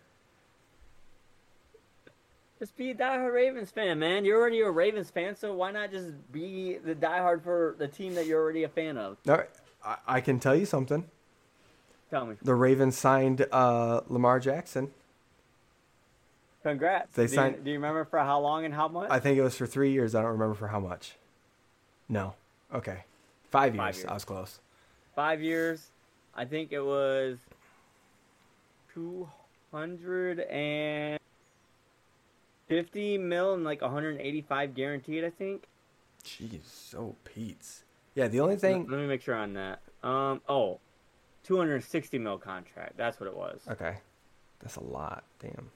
[2.60, 4.24] Just be a diehard Ravens fan, man.
[4.24, 8.16] You're already a Ravens fan, so why not just be the diehard for the team
[8.16, 9.18] that you're already a fan of?
[9.26, 9.44] Now,
[9.84, 11.06] I, I can tell you something.
[12.10, 12.36] Tell me.
[12.42, 14.92] The Ravens signed uh, Lamar Jackson.
[16.64, 17.14] Congrats.
[17.14, 19.10] They do, you, signed- do you remember for how long and how much?
[19.12, 20.16] I think it was for three years.
[20.16, 21.16] I don't remember for how much.
[22.08, 22.36] No.
[22.74, 23.04] Okay.
[23.52, 23.84] Five years.
[23.84, 24.06] Five years.
[24.08, 24.60] I was close.
[25.16, 25.88] Five years.
[26.36, 27.38] I think it was
[28.94, 29.28] two
[29.72, 31.20] hundred and
[32.68, 35.24] fifty mil and like 185 guaranteed.
[35.24, 35.68] I think.
[36.24, 37.84] Jeez, so Pete's.
[38.16, 38.88] Yeah, the only thing.
[38.90, 39.82] let me make sure on that.
[40.04, 40.42] Um.
[40.48, 40.80] Oh.
[41.44, 42.98] 260 mil contract.
[42.98, 43.62] That's what it was.
[43.70, 43.98] Okay,
[44.60, 45.24] that's a lot.
[45.40, 45.70] Damn.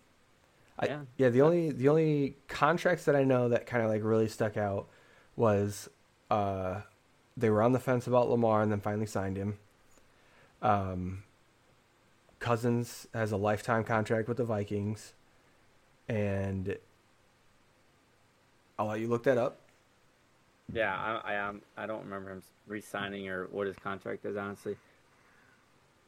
[0.80, 1.00] I, Yeah.
[1.18, 4.58] yeah, the only the only contracts that I know that kind of like really stuck
[4.58, 4.88] out
[5.36, 5.88] was
[6.32, 6.82] uh,
[7.38, 9.60] they were on the fence about Lamar and then finally signed him.
[10.64, 11.22] Um,
[12.40, 15.14] Cousins has a lifetime contract with the Vikings,
[16.10, 16.76] and
[18.78, 19.60] I'll let you look that up.
[20.74, 24.76] Yeah, I, I um I don't remember him re-signing or what his contract is honestly.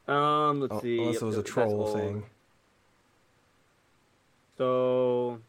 [0.08, 1.00] Um, let's Oh, see.
[1.00, 2.24] unless it was a troll thing.
[4.58, 5.40] So.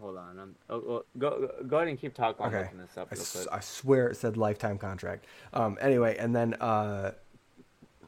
[0.00, 0.38] Hold on.
[0.38, 2.44] I'm, oh, oh, go go ahead and keep talking.
[2.46, 2.68] Okay.
[2.76, 3.48] this up I, real s- quick.
[3.52, 5.26] I swear it said lifetime contract.
[5.52, 7.12] Um, anyway, and then uh,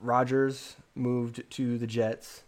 [0.00, 2.42] Rodgers moved to the Jets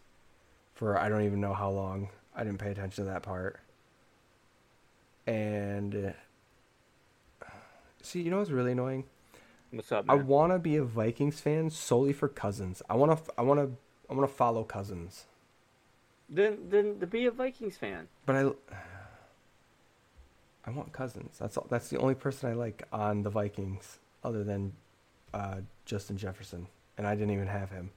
[0.74, 2.10] for I don't even know how long.
[2.34, 3.58] I didn't pay attention to that part.
[5.26, 6.14] And
[7.42, 7.46] uh,
[8.00, 9.04] see, you know what's really annoying?
[9.70, 12.82] What's up, I want to be a Vikings fan solely for Cousins.
[12.88, 13.32] I want to.
[13.36, 13.76] I want to.
[14.08, 15.26] I want to follow Cousins.
[16.28, 18.08] Then then to be a Vikings fan.
[18.24, 18.50] But I.
[20.64, 21.36] I want Cousins.
[21.38, 21.66] That's all.
[21.68, 24.72] That's the only person I like on the Vikings, other than
[25.34, 26.66] uh, Justin Jefferson,
[26.98, 27.90] and I didn't even have him.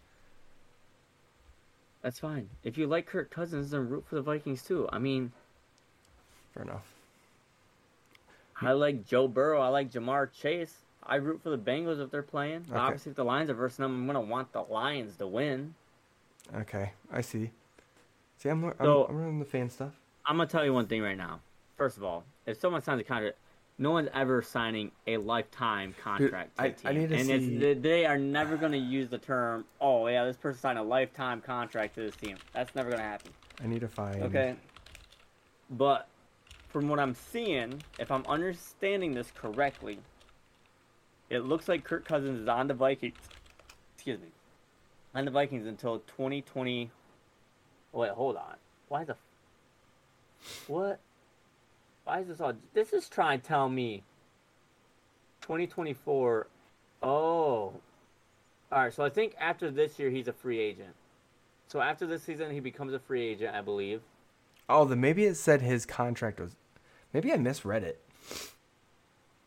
[2.01, 2.49] That's fine.
[2.63, 4.87] If you like Kirk Cousins, then root for the Vikings too.
[4.91, 5.31] I mean,
[6.53, 6.85] Fair enough.
[8.61, 9.61] I like Joe Burrow.
[9.61, 10.73] I like Ja'Marr Chase.
[11.03, 12.65] I root for the Bengals if they're playing.
[12.69, 12.77] Okay.
[12.77, 15.73] Obviously, if the Lions are versus them, I'm gonna want the Lions to win.
[16.55, 17.51] Okay, I see.
[18.37, 19.93] See, I'm I'm, So- I'm running the fan stuff.
[20.25, 21.39] I'm gonna tell you one thing right now.
[21.77, 23.37] First of all, if someone signs a contract,
[23.81, 26.55] no one's ever signing a lifetime contract.
[26.57, 26.87] to I- a team.
[26.87, 30.05] I need to and see- it's, they- they are never gonna use the term, "Oh
[30.07, 33.33] yeah, this person signed a lifetime contract to this team." That's never gonna happen.
[33.59, 34.21] I need to find.
[34.21, 34.55] Okay.
[35.71, 36.07] But
[36.69, 39.99] from what I'm seeing, if I'm understanding this correctly,
[41.31, 43.17] it looks like Kirk Cousins is on the Vikings.
[43.95, 44.27] Excuse me.
[45.15, 46.91] On the Vikings until 2020.
[47.93, 48.55] Wait, hold on.
[48.89, 49.15] Why the.
[50.67, 50.99] What?
[52.03, 52.53] Why is this all.
[52.73, 54.03] This is trying to tell me
[55.41, 56.47] 2024.
[57.03, 57.73] Oh.
[58.71, 60.95] Alright, so I think after this year, he's a free agent.
[61.67, 64.01] So after this season, he becomes a free agent, I believe.
[64.69, 66.55] Oh, then maybe it said his contract was.
[67.13, 68.01] Maybe I misread it.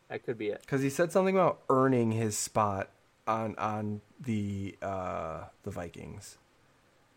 [0.09, 0.61] That could be it.
[0.61, 2.89] Because he said something about earning his spot
[3.27, 6.37] on on the uh, the Vikings.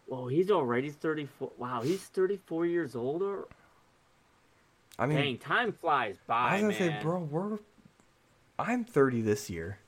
[0.07, 1.53] Whoa, he's already 34.
[1.59, 3.23] Wow, he's 34 years old.
[3.23, 3.47] Or
[4.99, 7.01] I mean, dang, time flies by, I was gonna man.
[7.01, 7.59] say, bro, we're
[8.59, 9.79] I'm 30 this year.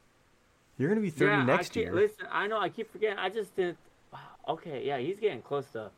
[0.78, 1.92] You're gonna be 30 yeah, next keep, year.
[1.94, 3.18] Listen, I know I keep forgetting.
[3.18, 3.76] I just didn't.
[4.12, 4.18] Wow.
[4.48, 5.90] Okay, yeah, he's getting close to.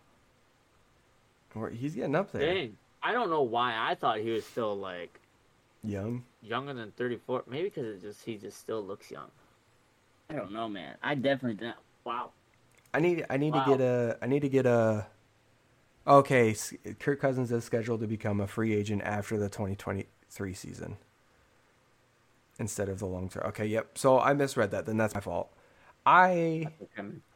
[1.55, 2.55] Or He's getting up there.
[2.55, 5.21] Dang, I don't know why I thought he was still like
[5.85, 6.25] Young.
[6.43, 7.45] younger than 34.
[7.47, 9.31] Maybe because it just he just still looks young.
[10.31, 10.97] I don't know, man.
[11.03, 11.77] I definitely didn't.
[12.05, 12.31] Wow.
[12.95, 13.65] I need I need Wow.
[13.65, 15.07] to get a I need to get a
[16.07, 20.97] Okay, s- Kirk Cousins is scheduled to become a free agent after the 2023 season
[22.59, 23.45] instead of the long term.
[23.49, 23.97] Okay, yep.
[23.97, 24.87] So I misread that.
[24.87, 25.53] Then that's my fault.
[26.05, 26.69] I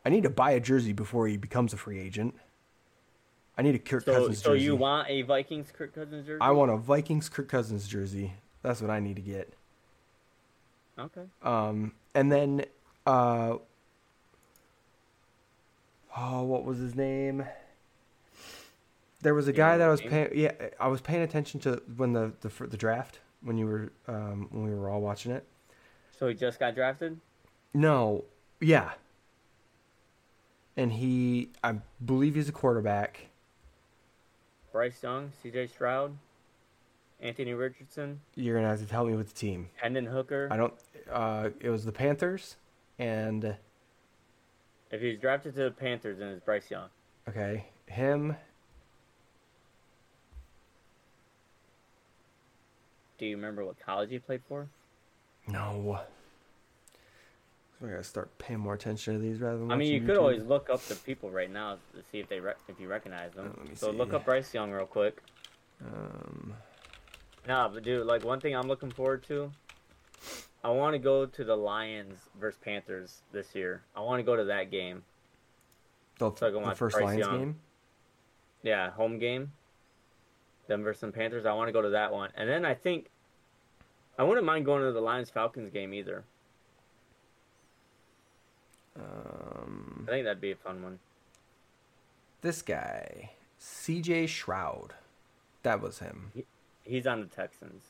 [0.04, 2.34] I need to buy a jersey before he becomes a free agent.
[3.56, 4.66] I need a Kirk So, Cousins so jersey.
[4.66, 6.40] So you want a Vikings Kirk Cousins jersey?
[6.40, 8.34] I want a Vikings Kirk Cousins jersey.
[8.62, 9.54] That's what I need to get.
[10.98, 11.22] Okay.
[11.42, 12.64] Um, and then,
[13.06, 13.56] uh,
[16.16, 17.44] oh, what was his name?
[19.22, 20.30] There was a You guy know that I was paying.
[20.34, 24.48] Yeah, I was paying attention to when the the, the draft when you were um,
[24.50, 25.44] when we were all watching it.
[26.18, 27.18] So he just got drafted.
[27.74, 28.24] No,
[28.60, 28.92] yeah.
[30.78, 33.28] And he, I believe he's a quarterback.
[34.72, 35.68] Bryce Young, C.J.
[35.68, 36.16] Stroud,
[37.20, 39.68] Anthony Richardson, You're gonna have to tell me with the team.
[39.76, 40.48] Hendon Hooker.
[40.50, 40.74] I don't.
[41.10, 42.56] Uh, it was the Panthers,
[42.98, 43.56] and
[44.90, 46.88] If he's drafted to the Panthers, then it's Bryce Young.
[47.28, 48.36] okay, him.
[53.18, 54.68] Do you remember what college you played for?
[55.48, 56.00] No.
[57.78, 59.70] So I gotta start paying more attention to these rather than.
[59.70, 62.40] I mean, you could always look up the people right now to see if they
[62.40, 63.54] rec- if you recognize them.
[63.74, 63.96] So see.
[63.96, 65.22] look up Bryce Young real quick.
[65.84, 66.54] Um,
[67.46, 69.52] Nah, but dude, like one thing I'm looking forward to,
[70.64, 73.82] I want to go to the Lions versus Panthers this year.
[73.94, 75.04] I want to go to that game.
[76.18, 77.38] the, So I can the first Bryce Lions Young.
[77.38, 77.56] game.
[78.62, 79.52] Yeah, home game.
[80.66, 81.46] Them versus some Panthers.
[81.46, 83.06] I want to go to that one, and then I think
[84.18, 86.24] I wouldn't mind going to the Lions Falcons game either.
[88.96, 90.98] Um, I think that'd be a fun one.
[92.40, 94.26] this guy, C.J.
[94.26, 94.94] Stroud.
[95.62, 96.32] That was him.
[96.84, 97.84] He's on the Texans.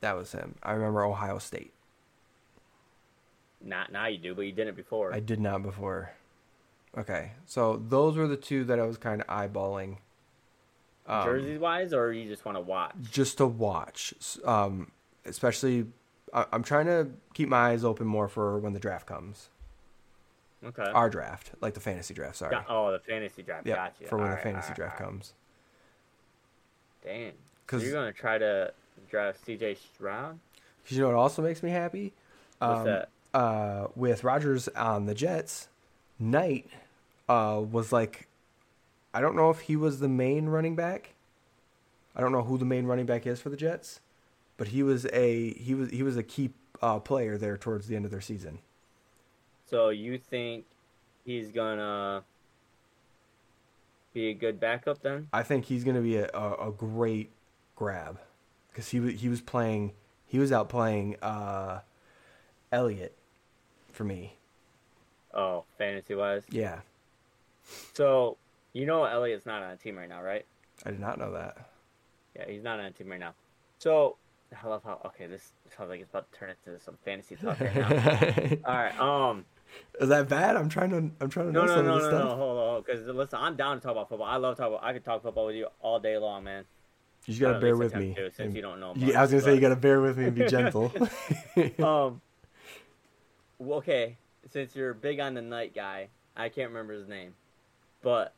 [0.00, 0.54] That was him.
[0.62, 1.72] I remember Ohio State.
[3.60, 5.12] Not now you do, but you did it before.
[5.12, 6.12] I did not before.
[6.96, 9.96] Okay, so those were the two that I was kind of eyeballing.
[11.06, 12.94] Um, Jerseys wise, or you just want to watch?
[13.10, 14.14] just to watch.
[14.44, 14.90] Um,
[15.26, 15.86] especially,
[16.32, 19.48] I- I'm trying to keep my eyes open more for when the draft comes.
[20.64, 20.82] Okay.
[20.82, 22.36] Our draft, like the fantasy draft.
[22.36, 22.50] Sorry.
[22.52, 23.66] Got- oh, the fantasy draft.
[23.66, 24.04] Yeah, Gotcha.
[24.06, 25.12] for when the Alright, fantasy draft alright.
[25.12, 25.34] comes.
[27.02, 27.30] Damn.
[27.32, 27.36] So
[27.66, 28.72] Because you're gonna try to
[29.10, 29.74] draft C.J.
[29.74, 30.38] Stroud?
[30.82, 32.12] Because you know what also makes me happy?
[32.58, 33.08] What's Um, that?
[33.34, 35.68] Uh, with Rodgers on the Jets,
[36.18, 36.68] Knight
[37.28, 38.28] uh, was like,
[39.14, 41.14] I don't know if he was the main running back.
[42.16, 44.00] I don't know who the main running back is for the Jets,
[44.56, 46.50] but he was a he was he was a key
[46.82, 48.58] uh, player there towards the end of their season.
[49.70, 50.66] So you think
[51.24, 52.24] he's gonna
[54.14, 55.28] be a good backup then?
[55.32, 57.30] I think he's going to be a, a, a great
[57.74, 58.20] grab
[58.70, 59.92] because he wa- he was playing
[60.26, 61.80] he was out playing uh,
[62.72, 63.14] Elliott
[63.92, 64.36] for me.
[65.34, 66.44] Oh, fantasy wise.
[66.48, 66.80] Yeah,
[67.92, 68.36] So
[68.74, 70.44] you know Elliott's not on a team right now, right?
[70.84, 71.56] I did not know that.
[72.36, 73.32] Yeah, he's not on a team right now.
[73.78, 74.16] So
[74.62, 77.58] I love how okay, this sounds like it's about to turn into some fantasy talk
[77.60, 78.56] right now.
[78.66, 79.00] All right.
[79.00, 79.44] Um.
[80.00, 80.56] Is that bad?
[80.56, 82.18] I'm trying to I'm trying to know No, no, some no, of no, this no.
[82.26, 82.38] stuff.
[82.38, 84.26] Hold on, because listen, I'm down to talk about football.
[84.26, 84.84] I love talk about.
[84.84, 86.64] I could talk football with you all day long, man.
[87.26, 88.12] You just gotta bear with me.
[88.14, 88.92] to, since and- you don't know.
[88.96, 90.92] Yeah, I was gonna much, say you gotta bear with me and be gentle.
[91.78, 92.20] um.
[93.58, 94.16] well, Okay,
[94.50, 97.34] since you're big on the Knight guy, I can't remember his name,
[98.02, 98.34] but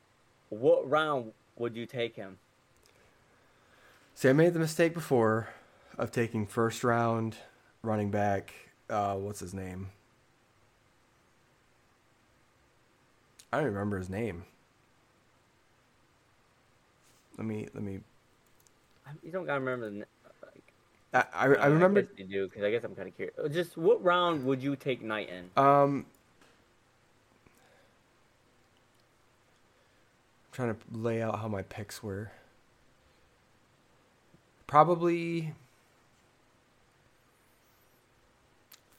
[0.61, 2.39] what round would you take him?
[4.15, 5.49] See, I made the mistake before
[5.99, 7.37] of taking first round
[7.83, 8.53] running back.
[8.89, 9.91] Uh, what's his name?
[13.53, 14.45] I don't remember his name.
[17.37, 18.01] Let me let me.
[19.23, 20.07] You don't gotta remember the.
[20.43, 20.73] Like,
[21.13, 22.03] I I, I remember.
[22.03, 23.37] guess you do because I guess I'm kind of curious.
[23.53, 25.51] Just what round would you take Knight in?
[25.57, 26.07] Um,
[30.57, 32.31] trying to lay out how my picks were.
[34.67, 35.53] Probably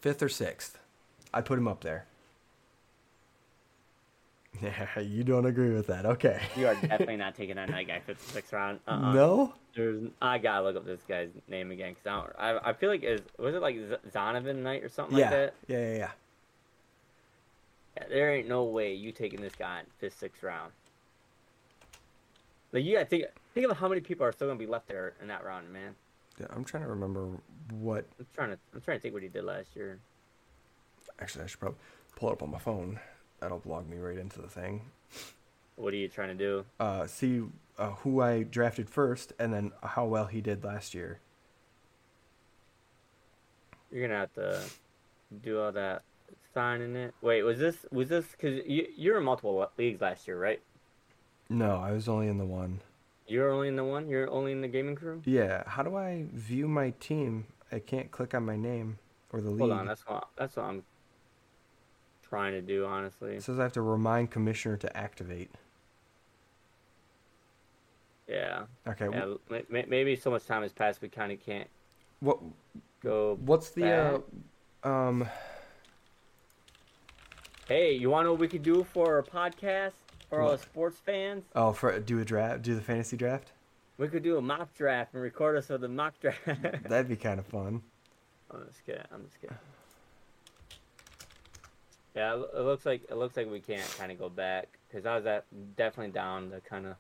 [0.02, 0.78] fifth or sixth.
[1.34, 2.06] I'd put him up there.
[4.60, 6.04] Yeah, you don't agree with that.
[6.08, 6.42] Okay.
[6.56, 8.80] You are definitely not taking that Knight guy fifth sixth round.
[8.88, 9.14] Uh-uh.
[9.14, 9.54] No?
[9.76, 12.08] There's, I gotta look up this guy's name again because
[12.40, 13.76] I, don't- I I feel like is was it like
[14.12, 15.26] Zonovan Knight or something Yeah.
[15.26, 15.54] like that?
[15.68, 15.78] yeah.
[15.78, 16.12] Yeah, yeah.
[17.98, 20.72] Yeah, there ain't no way you taking this guy in fifth sixth round.
[22.72, 25.14] Like you gotta think think of how many people are still gonna be left there
[25.22, 25.96] in that round, man.
[26.40, 27.30] Yeah, I'm trying to remember
[27.72, 28.06] what.
[28.20, 30.00] I'm trying to I'm trying to think what he did last year.
[31.20, 31.80] Actually, I should probably
[32.16, 33.00] pull it up on my phone.
[33.40, 34.82] That'll log me right into the thing.
[35.76, 36.66] What are you trying to do?
[36.80, 37.44] Uh, see
[37.78, 41.20] uh, who I drafted first, and then how well he did last year.
[43.92, 44.62] You're gonna have to
[45.44, 46.04] do all that
[46.54, 47.14] signing it.
[47.22, 50.60] Wait, was this was this because you you were in multiple leagues last year, right?
[51.50, 52.82] No, I was only in the one.
[53.28, 54.08] You're only in the one.
[54.08, 55.22] You're only in the gaming crew.
[55.26, 55.64] Yeah.
[55.68, 57.48] How do I view my team?
[57.72, 59.00] I can't click on my name
[59.32, 59.60] or the league.
[59.60, 60.84] Hold on, that's what that's what I'm
[62.28, 63.36] trying to do, honestly.
[63.36, 65.52] It says I have to remind commissioner to activate.
[68.28, 69.08] Yeah, Okay.
[69.12, 69.36] yeah.
[69.50, 71.70] ma- ma- Maybe so much time has passed, we kind of can't
[72.20, 72.40] What
[73.02, 73.38] go.
[73.42, 74.22] What's the
[74.84, 75.28] uh, um?
[77.68, 79.94] Hey, you want to know what we could do for a podcast
[80.30, 81.44] for all the sports fans?
[81.56, 83.52] Oh, for do a draft, do the fantasy draft.
[83.98, 86.40] We could do a mock draft and record us with the mock draft.
[86.84, 87.82] That'd be kind of fun.
[88.52, 89.04] I'm just kidding.
[89.12, 89.58] I'm just kidding.
[92.16, 95.06] Yeah, it it looks like it looks like we can't kind of go back because
[95.06, 96.96] I was at definitely down to kind of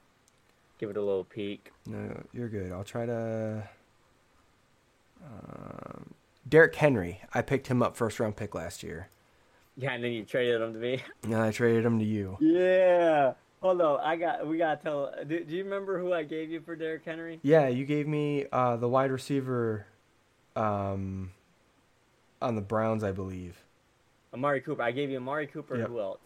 [0.77, 1.71] give it a little peek.
[1.85, 2.71] No, you're good.
[2.71, 3.67] I'll try to.
[5.23, 6.13] Um,
[6.47, 7.21] Derrick Henry.
[7.33, 9.09] I picked him up first round pick last year.
[9.77, 11.03] Yeah, and then you traded them to me.
[11.27, 12.37] No, I traded them to you.
[12.39, 13.33] Yeah.
[13.61, 14.47] Hold on, I got.
[14.47, 15.11] We gotta tell.
[15.27, 17.39] Do, do you remember who I gave you for Derrick Henry?
[17.41, 19.85] Yeah, you gave me uh, the wide receiver,
[20.55, 21.31] um,
[22.41, 23.57] on the Browns, I believe,
[24.33, 24.83] Amari Cooper.
[24.83, 25.77] I gave you Amari Cooper.
[25.77, 25.87] Yep.
[25.87, 26.19] Who else?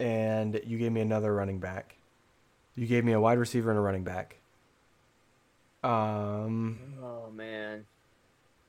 [0.00, 1.96] and you gave me another running back.
[2.76, 4.36] You gave me a wide receiver and a running back.
[5.84, 7.84] Um, Oh man,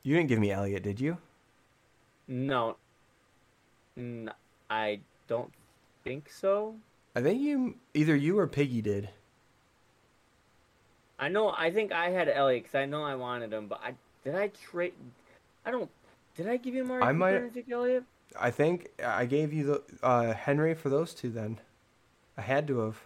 [0.04, 1.18] you didn't give me Elliott, did you?
[2.28, 2.76] no.
[4.70, 5.52] I don't
[6.04, 6.76] think so.
[7.16, 9.10] I think you either you or Piggy did.
[11.20, 11.54] I know.
[11.56, 13.93] I think I had Elliott because I know I wanted him, but I
[14.24, 14.93] did I trade.
[15.66, 15.89] I don't.
[16.36, 18.04] Did I give you Amari I might- Elliott?
[18.39, 21.30] I think I gave you the uh, Henry for those two.
[21.30, 21.60] Then
[22.38, 23.02] I had to have,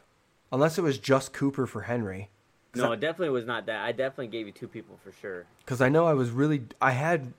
[0.51, 2.29] unless it was just Cooper for Henry.
[2.75, 3.83] No, it definitely was not that.
[3.85, 5.45] I definitely gave you two people for sure.
[5.59, 7.33] Because I know I was really I had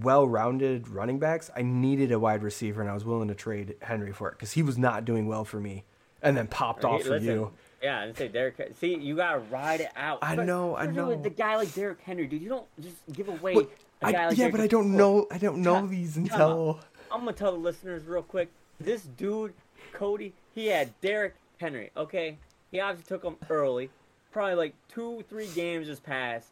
[0.00, 1.50] well-rounded running backs.
[1.56, 4.52] I needed a wide receiver, and I was willing to trade Henry for it because
[4.52, 5.84] he was not doing well for me,
[6.22, 7.52] and then popped off for listen, you.
[7.82, 8.54] Yeah, and say Derrick.
[8.78, 10.20] See, you gotta ride it out.
[10.22, 11.14] I But- know, I know.
[11.14, 12.42] The guy like Derrick Henry, dude.
[12.42, 13.70] You don't just give away But
[14.02, 15.26] a I, guy like yeah, Derrick but I don't know.
[15.30, 16.80] I don't know these until.
[17.10, 18.48] I'm gonna tell the listeners real quick.
[18.80, 19.52] This dude,
[19.92, 21.90] Cody, he had Derrick Henry.
[21.96, 22.38] Okay,
[22.70, 23.90] he obviously took him early.
[24.32, 26.48] Probably like two, three games just passed.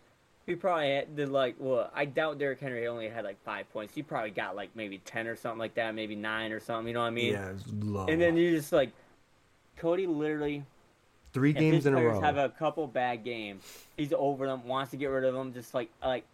[0.47, 3.95] He probably had, did like well, I doubt Derrick Henry only had like five points.
[3.95, 6.89] He probably got like maybe ten or something like that, maybe nine or something.
[6.89, 7.33] You know what I mean?
[7.33, 8.07] yeah, it's low.
[8.07, 8.91] And then you just like,
[9.77, 10.65] Cody literally
[11.33, 12.21] three games in a row.
[12.21, 13.65] have a couple bad games,
[13.97, 15.53] he's over them, wants to get rid of them.
[15.53, 16.25] Just like like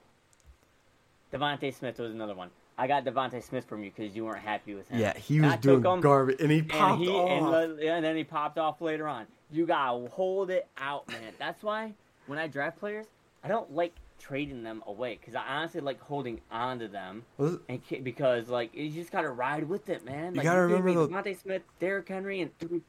[1.33, 2.51] DeVonta Smith was another one.
[2.79, 5.01] I got DeVonta Smith from you because you weren't happy with him.
[5.01, 7.55] yeah, he was doing him, garbage, and he and popped he off.
[7.55, 9.27] and, and then he popped off later on.
[9.51, 11.33] You gotta hold it out, man.
[11.39, 11.95] That's why
[12.27, 13.07] when I draft players,
[13.47, 17.25] I don't like trading them away because I honestly like holding on to them.
[17.69, 20.35] And because like you just gotta ride with it, man.
[20.35, 22.83] You Like, gotta gave me remember DeVonta Smith, Derrick Henry, and.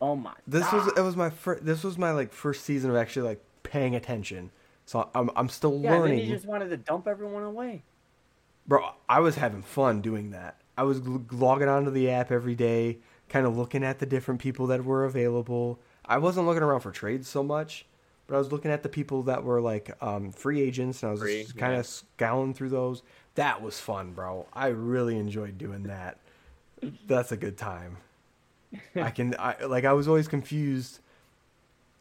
[0.00, 0.32] Oh my.
[0.46, 0.86] This God.
[0.86, 1.64] was it was my first.
[1.64, 4.50] This was my like first season of actually like paying attention.
[4.86, 7.82] So I'm I'm still Yeah, learning, he just wanted to dump everyone away.
[8.66, 8.90] bro.
[9.08, 10.56] I was having fun doing that.
[10.76, 12.98] I was logging onto the app every day,
[13.28, 15.78] kind of looking at the different people that were available.
[16.06, 17.84] I wasn't looking around for trades so much,
[18.30, 21.12] but I was looking at the people that were like um, free agents, and I
[21.12, 21.80] was Free, just kind yeah.
[21.80, 23.02] of scouring through those.
[23.34, 24.46] That was fun, bro.
[24.52, 26.18] I really enjoyed doing that.
[27.08, 27.96] That's a good time.
[28.94, 31.00] I can I like I was always confused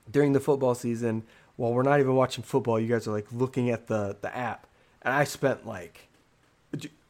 [0.10, 1.24] during the football season
[1.56, 4.68] while we're not even watching football you guys are like looking at the the app
[5.02, 6.10] and I spent like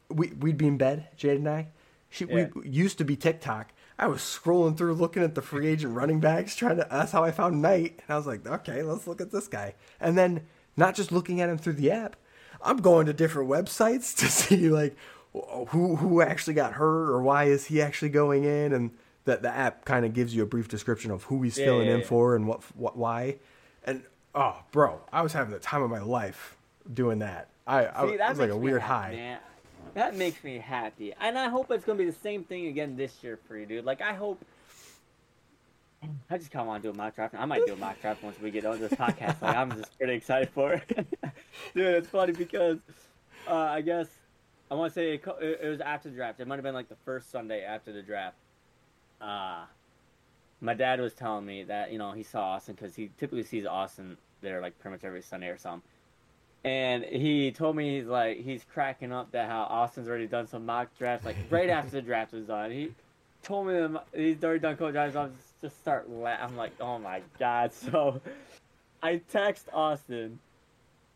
[0.08, 1.68] we we'd be in bed Jade and I
[2.08, 2.48] she Yeah.
[2.54, 6.20] we used to be TikTok I was scrolling through looking at the free agent running
[6.20, 9.20] backs trying to that's how I found Knight and I was like okay let's look
[9.20, 10.46] at this guy and then
[10.76, 12.16] not just looking at him through the app
[12.62, 14.96] I'm going to different websites to see like
[15.32, 18.90] who who actually got hurt or why is he actually going in and
[19.26, 21.88] that the app kind of gives you a brief description of who he's Yeah, filling
[21.88, 22.06] yeah, in yeah.
[22.06, 23.36] for and what what why
[23.84, 24.02] and
[24.34, 26.56] oh bro I was having the time of my life
[26.92, 29.38] doing that I, I See, it that was like a weird happy, high Man.
[29.94, 33.22] That makes me happy, and I hope it's gonna be the same thing again this
[33.22, 33.84] year for you, dude.
[33.84, 34.44] Like I hope
[36.30, 37.34] I just kind of want to do a mock draft.
[37.36, 39.42] I might do a mock draft once we get on this podcast.
[39.42, 40.88] Like, I'm just pretty excited for it.
[41.74, 42.78] Dude, it's funny because
[43.48, 44.08] uh, I guess
[44.70, 46.40] I want to say it, it, was after the draft.
[46.40, 48.36] It might have been like the first Sunday after the draft.
[49.20, 49.64] Uh,
[50.60, 53.66] my dad was telling me that you know he saw Austin because he typically sees
[53.66, 55.82] Austin there like pretty much every Sunday or something.
[56.62, 60.66] And he told me he's like he's cracking up that how Austin's already done some
[60.66, 62.70] mock drafts like right after the draft was done.
[62.70, 62.92] He
[63.42, 65.16] told me that he's already done coach drafts.
[65.16, 66.44] I'm just, just start laughing.
[66.44, 67.72] I'm like oh my god.
[67.90, 68.20] So
[69.02, 70.38] I text Austin,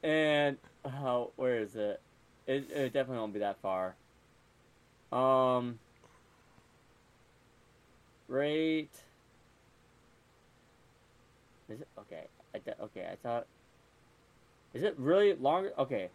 [0.03, 2.01] and oh where is it?
[2.47, 3.95] It, it definitely won't be that far.
[5.12, 5.78] Um,
[8.28, 8.88] right.
[11.68, 12.24] Is it okay?
[12.55, 13.47] I th- okay, I thought.
[14.75, 15.72] Is it really longer?
[15.79, 16.09] Okay.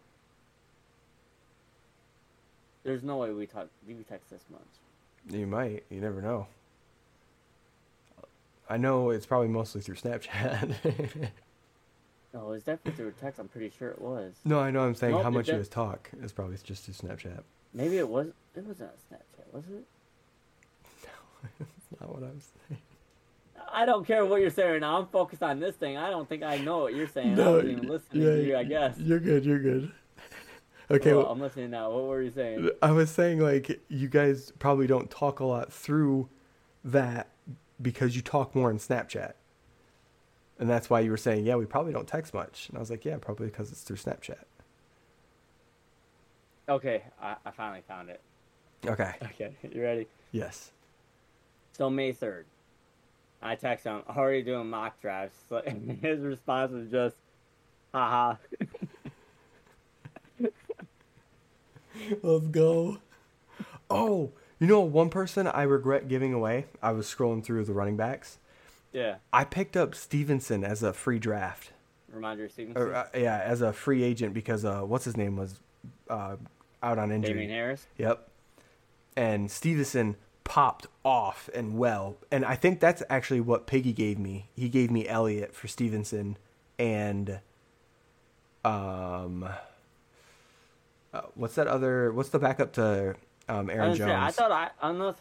[2.84, 3.68] There's no way we talk.
[3.86, 4.60] We text this much.
[5.36, 5.84] You might.
[5.90, 6.46] You never know.
[8.68, 11.30] I know it's probably mostly through Snapchat.
[12.32, 13.40] No, it's definitely through text.
[13.40, 14.34] I'm pretty sure it was.
[14.44, 14.84] no, I know.
[14.84, 17.42] I'm saying Nope, how much you def- guys talk is probably just through Snapchat.
[17.74, 18.28] Maybe it was.
[18.54, 19.84] It wasn't Snapchat, was it?
[21.02, 22.80] No, that's not what I'm saying.
[23.72, 24.98] I don't care what you're saying right now.
[24.98, 25.96] I'm focused on this thing.
[25.96, 27.38] I don't think I know what you're saying.
[27.38, 28.56] I wasn't even listening to you.
[28.56, 28.98] I guess.
[28.98, 29.44] You're good.
[29.44, 29.92] You're good.
[30.92, 31.12] Okay.
[31.12, 31.88] Well, well, I'm listening now.
[31.92, 32.68] What were you saying?
[32.82, 36.28] I was saying like you guys probably don't talk a lot through
[36.82, 37.28] that
[37.80, 39.34] because you talk more in Snapchat.
[40.58, 42.68] And that's why you were saying, yeah, we probably don't text much.
[42.68, 44.42] And I was like, yeah, probably because it's through Snapchat.
[46.68, 48.20] Okay, I, I finally found it.
[48.86, 49.12] Okay.
[49.24, 50.06] Okay, you ready?
[50.32, 50.72] Yes.
[51.72, 52.46] So May third,
[53.42, 55.38] I text him already doing mock drafts.
[55.48, 55.62] So
[56.02, 57.16] his response was just,
[57.92, 58.36] "Haha."
[62.22, 62.98] Let's go.
[63.90, 66.66] Oh, you know one person I regret giving away?
[66.82, 68.38] I was scrolling through the running backs.
[68.92, 71.72] Yeah, I picked up Stevenson as a free draft.
[72.12, 75.60] reminder Stevenson, Or, uh, yeah, as a free agent because uh, what's his name was
[76.08, 76.36] uh,
[76.82, 77.32] out on injury.
[77.34, 77.86] Damien Harris.
[77.98, 78.28] Yep.
[79.16, 80.16] And Stevenson
[80.50, 82.16] popped off and well.
[82.32, 84.48] And I think that's actually what Piggy gave me.
[84.56, 86.36] He gave me Elliott for Stevenson
[86.76, 87.38] and
[88.64, 89.48] um
[91.14, 93.14] uh, what's that other what's the backup to
[93.48, 94.10] um, I, Aaron gonna Jones?
[94.10, 95.14] say, I thought I unless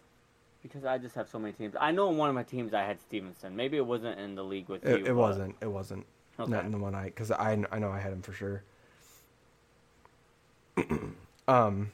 [0.63, 1.75] because I just have so many teams.
[1.79, 3.55] I know in one of my teams I had Stevenson.
[3.55, 4.95] Maybe it wasn't in the league with you.
[4.95, 5.55] it, it but- wasn't.
[5.61, 6.07] It wasn't.
[6.39, 6.49] Okay.
[6.49, 8.63] Not in the one I cuz I I know I had him for sure.
[11.47, 11.91] um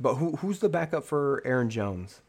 [0.00, 2.22] but who who's the backup for Aaron Jones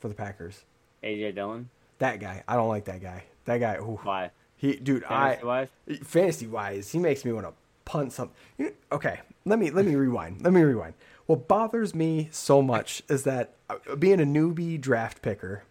[0.00, 0.64] for the Packers?
[1.02, 1.68] AJ Dillon.
[1.98, 2.44] That guy.
[2.46, 3.24] I don't like that guy.
[3.44, 3.76] That guy.
[3.76, 3.98] Ooh.
[4.02, 4.30] Why?
[4.56, 5.68] He, dude, I Fantasy wise?
[6.02, 7.52] fantasy wise, he makes me want to
[7.84, 8.34] punt something.
[8.56, 10.42] You know, okay, let me let me rewind.
[10.42, 10.94] Let me rewind.
[11.26, 15.62] What bothers me so much is that uh, being a newbie draft picker,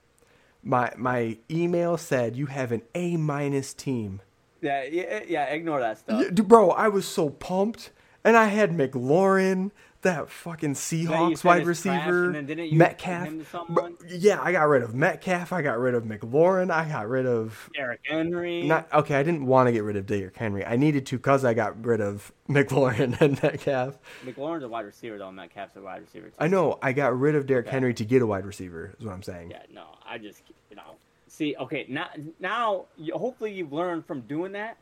[0.63, 4.21] my my email said you have an A minus team.
[4.61, 5.45] Yeah, yeah, yeah.
[5.45, 6.21] Ignore that stuff.
[6.21, 7.91] Yeah, dude, bro, I was so pumped,
[8.23, 9.71] and I had McLaurin,
[10.03, 13.27] that fucking Seahawks wide trash, receiver, and then didn't you Metcalf.
[13.27, 13.97] him to someone?
[14.07, 15.51] yeah, I got rid of Metcalf.
[15.51, 16.71] I got rid of McLaurin.
[16.71, 18.63] I got rid of Derrick Henry.
[18.63, 19.15] Not okay.
[19.15, 20.63] I didn't want to get rid of Derrick Henry.
[20.65, 23.97] I needed to because I got rid of McLaurin and Metcalf.
[24.25, 25.31] McLaurin's a wide receiver though.
[25.31, 26.35] Metcalf's a wide receiver too.
[26.39, 27.73] I know I got rid of Derrick Okay.
[27.73, 28.93] Henry to get a wide receiver.
[28.99, 29.51] Is what I'm saying.
[29.51, 30.95] Yeah, no, I just you know.
[31.27, 32.07] See, okay, now
[32.39, 34.77] now hopefully you've learned from doing that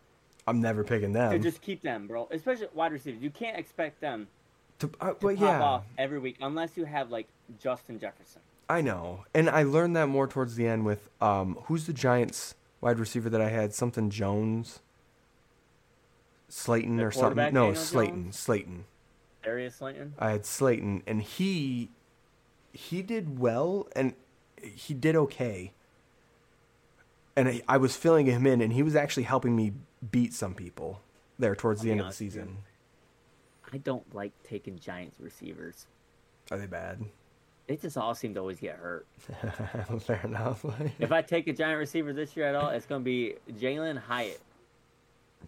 [0.48, 1.42] I'm never picking them.
[1.42, 2.28] just keep them, bro.
[2.32, 3.22] Especially wide receivers.
[3.22, 4.28] You can't expect them
[4.80, 7.28] To, uh, to pop yeah, off every week unless you have like
[7.60, 8.42] Justin Jefferson.
[8.70, 12.56] I know, and I learned that more towards the end with um, who's the Giants
[12.82, 13.74] wide receiver that I had?
[13.76, 14.80] Something Jones,
[16.50, 17.54] Slayton The or something.
[17.54, 18.24] No, Daniel Slayton.
[18.24, 18.40] Jones?
[18.40, 18.86] Slayton.
[19.44, 20.14] Darius Slayton.
[20.18, 21.90] I had Slayton, and he
[22.74, 24.14] he did well, and
[24.62, 25.72] he did okay.
[27.36, 29.74] And I, I was filling him in, and he was actually helping me
[30.12, 31.02] beat some people
[31.40, 32.58] there towards the I'll end be of the season.
[33.74, 35.88] I don't like taking Giants receivers.
[36.52, 37.04] Are they bad?
[37.68, 39.08] They just all seem to always get hurt.
[40.02, 40.64] Fair enough.
[41.00, 43.98] If I take a Giant receiver this year at all, it's going to be Jalin
[43.98, 44.40] Hyatt.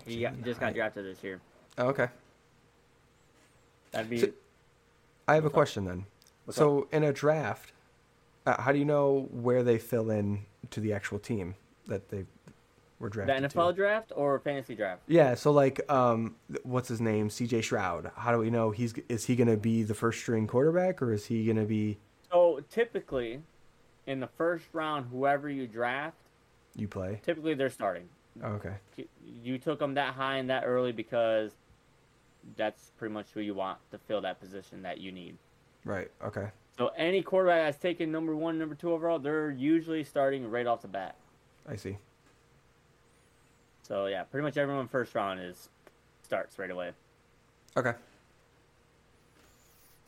[0.06, 1.40] He got, just got drafted this year.
[1.78, 2.08] Oh, okay.
[3.92, 4.32] That'd be So-
[5.28, 5.54] I have a up?
[5.54, 6.06] question then.
[6.46, 7.72] What's so in a draft,
[8.46, 11.56] uh, how do you know where they fill in to the actual team
[11.88, 12.26] that they
[13.00, 13.76] were the drafted NFL to?
[13.76, 15.02] draft or fantasy draft.
[15.08, 17.30] Yeah, so like, um, what's his name?
[17.30, 17.62] C.J.
[17.62, 18.12] Stroud.
[18.16, 21.12] How do we know he's is he going to be the first string quarterback or
[21.14, 21.98] is he going to be
[22.32, 23.42] So typically,
[24.06, 26.18] in the first round, whoever you draft,
[26.76, 27.20] you play?
[27.24, 28.08] typically they're starting.
[28.44, 28.76] Oh, okay,
[29.44, 31.54] You took them that high and that early because
[32.56, 35.38] that's pretty much who you want to fill that position that you need.
[35.86, 40.50] right, okay, So any quarterback that's taken number one, number two overall, they're usually starting
[40.50, 41.16] right off the bat.
[41.68, 41.98] I see.
[43.88, 45.70] So yeah, pretty much everyone first round is
[46.24, 46.92] starts right away.
[47.76, 47.94] Okay.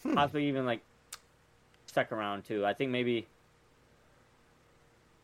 [0.04, 0.16] Hmm.
[0.16, 0.82] Possibly even like
[1.88, 2.66] second round too.
[2.66, 3.28] I think maybe.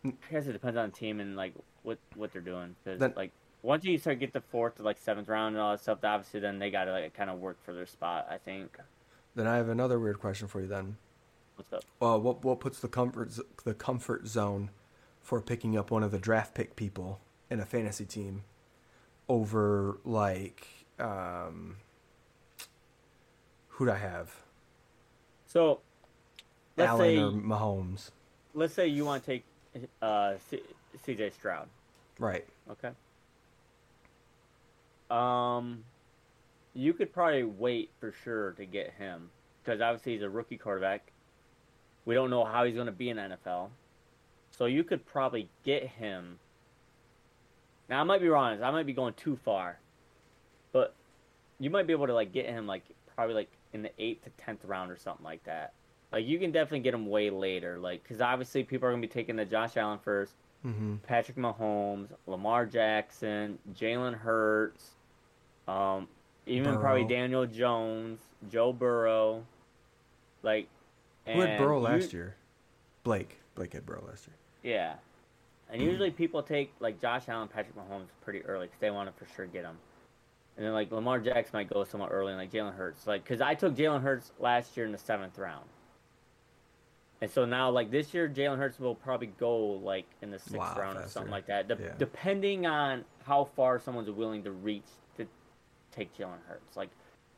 [0.03, 0.11] Hmm.
[0.29, 1.53] I guess it depends on the team and like
[1.83, 3.31] what what they're doing because like
[3.61, 6.39] once you start get the fourth to like seventh round and all that stuff, obviously
[6.39, 8.27] then they gotta like kind of work for their spot.
[8.29, 8.77] I think.
[9.35, 10.67] Then I have another weird question for you.
[10.67, 10.95] Then,
[11.57, 11.83] What's up?
[12.01, 13.31] uh, what what puts the comfort
[13.65, 14.69] the comfort zone
[15.21, 17.19] for picking up one of the draft pick people
[17.49, 18.43] in a fantasy team
[19.27, 20.67] over like
[20.99, 21.77] um,
[23.69, 24.35] who'd I have?
[25.47, 25.79] So,
[26.77, 28.11] let's Allen say or Mahomes?
[28.53, 29.43] let's say you want to take
[30.01, 30.63] uh, C-
[31.03, 31.31] C.J.
[31.31, 31.67] Stroud.
[32.17, 32.45] Right.
[32.71, 32.89] Okay.
[35.11, 35.83] Um,
[36.73, 39.29] you could probably wait for sure to get him
[39.63, 41.11] because obviously he's a rookie quarterback.
[42.05, 43.69] We don't know how he's going to be in the NFL,
[44.51, 46.39] so you could probably get him.
[47.89, 48.61] Now I might be wrong.
[48.63, 49.77] I might be going too far,
[50.71, 50.93] but
[51.59, 52.83] you might be able to like get him like
[53.15, 55.73] probably like in the eighth to tenth round or something like that.
[56.11, 59.07] Like you can definitely get him way later, like because obviously people are going to
[59.07, 60.33] be taking the Josh Allen first.
[60.65, 60.95] Mm-hmm.
[61.03, 64.91] Patrick Mahomes, Lamar Jackson, Jalen Hurts,
[65.67, 66.07] um,
[66.47, 68.19] even probably Daniel Jones,
[68.51, 69.45] Joe Burrow,
[70.41, 70.67] like.
[71.27, 72.35] Who had Burrow you- last year?
[73.03, 73.39] Blake.
[73.55, 74.35] Blake had Burrow last year.
[74.75, 74.95] Yeah,
[75.75, 79.25] and usually people take like Josh Allen, Patrick Mahomes pretty early because they want to
[79.25, 79.77] for sure get them.
[80.55, 83.41] And then like Lamar Jackson might go somewhat early, and like Jalen Hurts, like because
[83.41, 85.65] I took Jalen Hurts last year in the seventh round.
[87.21, 90.57] And so now, like this year, Jalen Hurts will probably go like in the sixth
[90.57, 91.89] Wow, round or something like that, de- Yeah.
[91.97, 95.27] depending on how far someone's willing to reach to
[95.91, 96.77] take Jalen Hurts.
[96.77, 96.89] Like,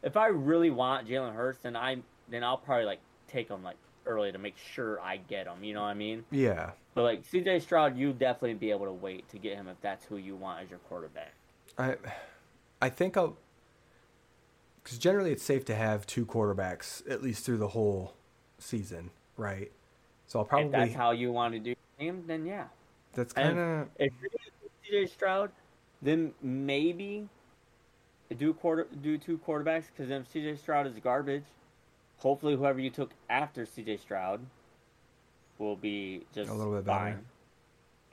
[0.03, 1.97] if I really want Jalen Hurts, then I
[2.29, 3.77] then I'll probably like take him like
[4.07, 5.63] early to make sure I get him.
[5.63, 6.23] You know what I mean?
[6.31, 6.71] Yeah.
[6.93, 7.59] But like C.J.
[7.59, 10.63] Stroud, you definitely be able to wait to get him if that's who you want
[10.63, 11.33] as your quarterback.
[11.77, 11.95] I
[12.81, 13.37] I think I'll
[14.83, 18.13] because generally it's safe to have two quarterbacks at least through the whole
[18.57, 19.71] season, right?
[20.27, 22.65] So I'll probably if that's how you want to do him, then yeah.
[23.13, 25.05] that's kind of If you're do C.J.
[25.07, 25.51] Stroud,
[26.01, 27.27] then maybe
[28.37, 30.55] do quarter do two quarterbacks because then if C.J.
[30.55, 31.45] Stroud is garbage,
[32.17, 33.97] hopefully whoever you took after C.J.
[33.97, 34.41] Stroud
[35.57, 36.99] will be just A little bit better.
[36.99, 37.25] fine,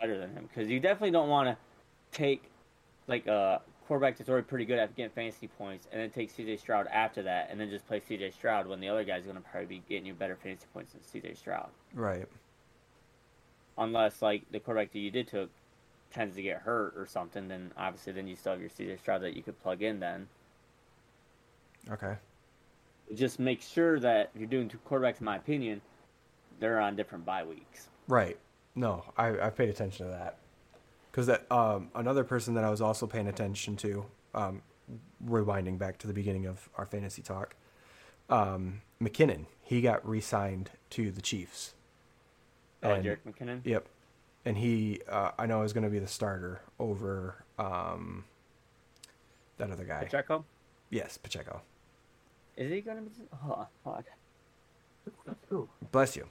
[0.01, 1.57] better than him because you definitely don't want to
[2.17, 2.51] take
[3.07, 6.57] like a quarterback that's already pretty good at getting fantasy points and then take C.J.
[6.57, 8.31] Stroud after that and then just play C.J.
[8.31, 11.03] Stroud when the other guy's going to probably be getting you better fantasy points than
[11.03, 11.35] C.J.
[11.35, 12.27] Stroud right.
[13.77, 15.51] unless like the quarterback that you did took
[16.13, 19.21] tends to get hurt or something, then obviously then you still have your CJ Stroud
[19.23, 20.29] that you could plug in then.
[21.91, 22.15] Okay.
[23.15, 25.81] Just make sure that if you're doing two quarterbacks, in my opinion,
[26.61, 27.89] they're on different bye weeks.
[28.09, 28.39] Right.
[28.75, 30.39] No, I I paid attention to that
[31.11, 34.63] because that um another person that I was also paying attention to um
[35.25, 37.55] rewinding back to the beginning of our fantasy talk
[38.29, 41.75] um McKinnon he got re-signed to the Chiefs.
[42.83, 43.61] Oh, And- Jerick McKinnon.
[43.65, 43.87] Yep.
[44.45, 48.25] And he, uh, I know, is going to be the starter over um,
[49.57, 50.05] that other guy.
[50.05, 50.45] Pacheco.
[50.91, 51.63] Yes, Pacheco.
[52.57, 53.11] Is he gonna be?
[53.47, 54.05] Oh, fuck.
[55.93, 56.27] Bless you.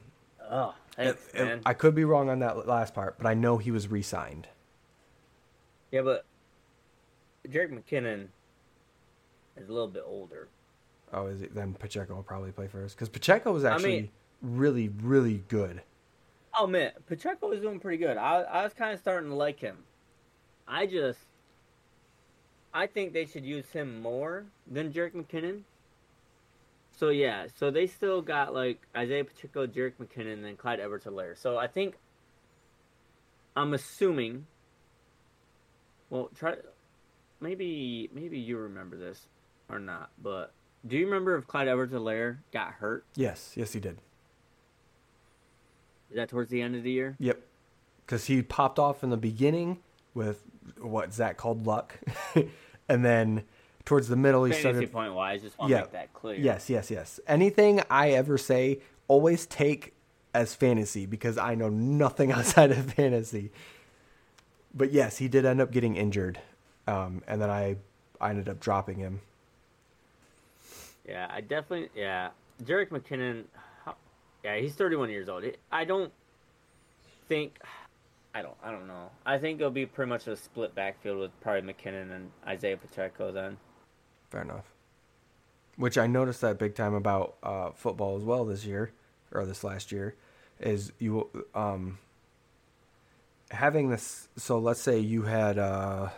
[0.49, 1.61] Oh, thanks, It- it- man.
[1.65, 4.47] I could be wrong on that last part, but I know he was re-signed.
[5.91, 6.25] yeah, but
[7.47, 8.27] Jerick McKinnon
[9.57, 10.47] is a little bit older.
[11.13, 11.53] Oh, is it?
[11.53, 14.11] Then Pacheco will probably play first because Pacheco was I actually mean-
[14.41, 15.83] really, really good.
[16.57, 18.17] Oh man, Pacheco was doing pretty good.
[18.17, 19.77] I, I was kind of starting to like him.
[20.67, 21.19] I just,
[22.73, 25.61] I think they should use him more than Jarek McKinnon.
[26.95, 31.37] So yeah, so they still got like Isaiah Pacheco, Jerick McKinnon, and then Clyde Edwards-Helaire.
[31.37, 31.97] So I think,
[33.55, 34.45] I'm assuming.
[36.09, 36.55] Well, try,
[37.41, 39.27] maybe maybe you remember this
[39.69, 40.53] or not, but
[40.85, 43.05] do you remember if Clyde Edwards-Helaire got hurt?
[43.15, 43.97] Yes, yes, he did.
[46.09, 47.15] Is that towards the end of the year?
[47.19, 47.41] Yep,
[48.05, 49.79] because he popped off in the beginning
[50.13, 50.43] with
[50.79, 51.99] what Zach called luck,
[52.87, 53.43] and then
[53.85, 55.81] towards the middle he Fantasy started point wise, just want to Yeah.
[55.81, 56.39] make that clear.
[56.39, 57.19] Yes, yes, yes.
[57.27, 59.93] Anything I ever say, always take
[60.33, 63.51] as fantasy because I know nothing outside of fantasy.
[64.73, 66.39] But yes, he did end up getting injured,
[66.87, 67.75] um, and then I,
[68.19, 69.21] I ended up dropping him.
[71.07, 71.89] Yeah, I definitely.
[71.95, 72.29] Yeah,
[72.63, 73.43] Jerick McKinnon.
[73.85, 73.95] how-
[74.43, 75.43] Yeah, he's 31 years old.
[75.71, 76.11] I don't
[77.27, 77.59] think.
[78.33, 78.55] I don't.
[78.63, 79.11] I don't know.
[79.25, 83.31] I think it'll be pretty much a split backfield with probably McKinnon and Isaiah Pacheco
[83.31, 83.57] then.
[84.33, 84.65] Fair enough.
[85.77, 88.91] Which I noticed that big time about uh, football as well this year,
[89.31, 90.15] or this last year,
[90.59, 91.99] is you um,
[93.51, 94.27] having this.
[94.35, 96.09] So let's say you had uh,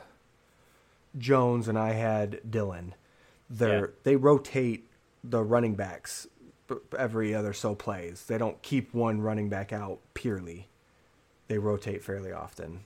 [1.17, 2.95] Jones and I had Dillon.
[3.49, 3.91] They're Yeah.
[4.03, 4.87] they rotate
[5.21, 6.25] the running backs
[6.97, 8.25] every other so plays.
[8.27, 10.67] They don't keep one running back out purely.
[11.49, 12.85] They rotate fairly often.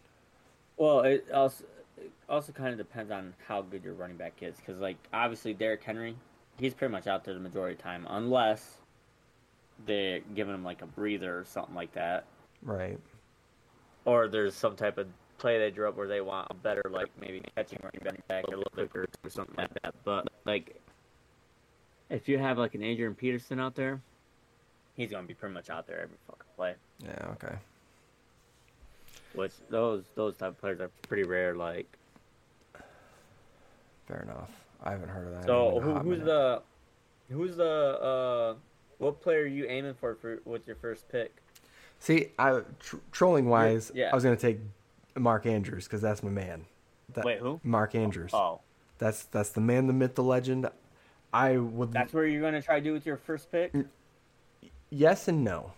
[0.75, 1.63] Well, it also
[2.27, 5.83] also kind of depends on how good your running back is, because like obviously Derrick
[5.83, 6.15] Henry,
[6.57, 8.77] he's pretty much out there the majority of the time, unless
[9.85, 12.25] they're giving him like a breather or something like that,
[12.63, 12.99] Right.
[14.05, 17.07] or there's some type of play they drew up where they want a better like
[17.19, 19.95] maybe catching running back or a little quicker or something like that.
[20.03, 20.75] But like,
[22.09, 24.01] if you have like an Adrian Peterson out there,
[24.97, 26.75] he's gonna be pretty much out there every fucking play.
[27.05, 27.55] Yeah, okay.
[29.33, 31.55] Which those those type of players are pretty rare.
[31.55, 31.87] Like,
[34.07, 34.49] Fair enough.
[34.83, 35.45] I haven't heard of that.
[35.45, 36.25] so who, who's minute.
[36.25, 36.61] the
[37.31, 38.55] who's the uh
[38.97, 41.35] what player are you aiming for for with your first pick?
[41.99, 44.09] See, I tr- trolling wise, Yeah.
[44.11, 44.59] I was gonna take
[45.17, 46.65] Mark Andrews because that's my man.
[47.13, 47.59] That, Wait, who?
[47.63, 48.31] Mark Andrews.
[48.33, 48.61] Oh,
[48.99, 50.69] That's that's the man, the myth, the legend.
[51.33, 53.73] I would that's where you're gonna try to do with your first pick.
[54.89, 55.73] yes and no.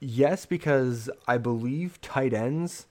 [0.00, 2.86] Yes, because I believe tight ends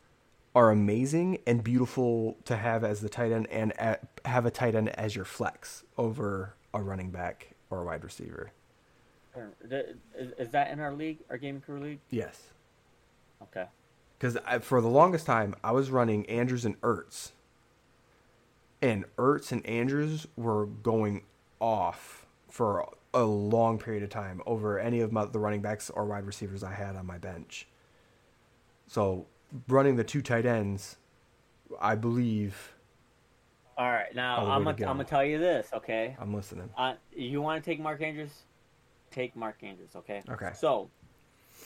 [0.53, 3.73] are amazing and beautiful to have as the tight end and
[4.25, 8.51] have a tight end as your flex over a running back or a wide receiver.
[9.69, 11.99] Is, is that in our league, our gaming crew league?
[12.09, 12.41] Yes.
[13.43, 13.65] Okay.
[14.17, 17.33] Because for the longest time, I was running Andrews and Ertz.
[18.81, 21.23] And Ertz and Andrews were going
[21.59, 26.05] off for a long period of time over any of my, the running backs or
[26.05, 27.67] wide receivers I had on my bench.
[28.87, 29.25] So
[29.67, 30.97] running the two tight ends,
[31.79, 32.73] I believe
[33.77, 34.13] All right.
[34.15, 34.85] Now I'm gonna go.
[34.85, 35.69] I'm gonna tell you this.
[35.73, 36.15] Okay.
[36.19, 36.69] I'm listening.
[36.77, 38.43] Uh, you want to take Mark Andrews?
[39.11, 39.91] Take Mark Andrews.
[39.95, 40.23] Okay.
[40.29, 40.51] Okay.
[40.55, 40.89] So,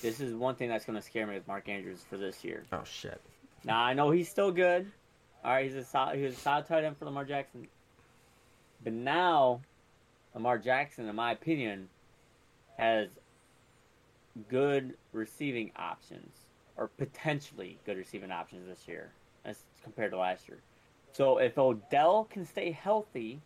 [0.02, 2.64] this is one thing that's gonna scare me with Mark Andrews for this year.
[2.72, 3.22] Oh shit.
[3.64, 4.92] Now I know he's still good.
[5.44, 7.68] All right, he's a solid, he was a solid tight end for Lamar Jackson.
[8.84, 9.62] But now,
[10.34, 11.90] Lamar Jackson, in my opinion,
[12.78, 13.10] has
[14.50, 16.32] good receiving options,
[16.78, 19.12] or potentially good receiving options this year,
[19.46, 20.60] as compared to last year.
[21.12, 23.42] So if Odell can stay healthy,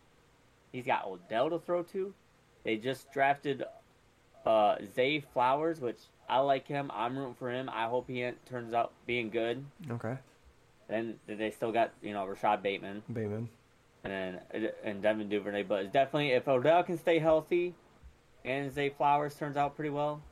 [0.72, 2.14] he's got Odell to throw to.
[2.62, 3.64] They just drafted
[4.44, 6.90] uh, Zay Flowers, which I like him.
[6.94, 7.68] I'm rooting for him.
[7.72, 9.64] I hope he turns out being good.
[9.90, 10.16] Okay.
[10.88, 13.48] Then they still got you know Rashod Bateman Bateman.
[14.10, 17.74] And then and Devin Duvernay, but it's definitely if Odell can stay healthy,
[18.44, 20.22] and Zay Flowers turns out pretty well,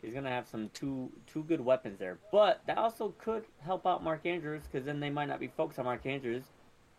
[0.00, 2.18] he's gonna have some two two good weapons there.
[2.30, 5.78] But that also could help out Mark Andrews because then they might not be focused
[5.78, 6.44] on Mark Andrews,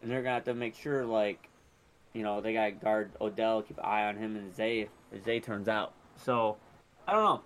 [0.01, 1.49] and they're gonna have to make sure like,
[2.13, 5.39] you know, they gotta guard Odell, keep an eye on him and Zay if Zay
[5.39, 5.93] turns out.
[6.17, 6.57] So,
[7.07, 7.41] I don't know.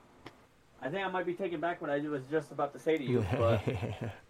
[0.81, 3.03] I think I might be taking back what I was just about to say to
[3.03, 3.61] you, but.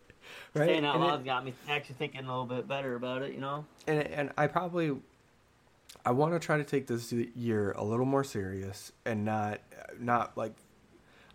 [0.54, 0.68] right.
[0.68, 3.34] Saying out And it- loud got me actually thinking a little bit better about it,
[3.34, 3.66] you know?
[3.88, 4.96] and and I probably
[6.06, 9.60] I want to try to take this year a little more serious and not
[10.00, 10.54] not like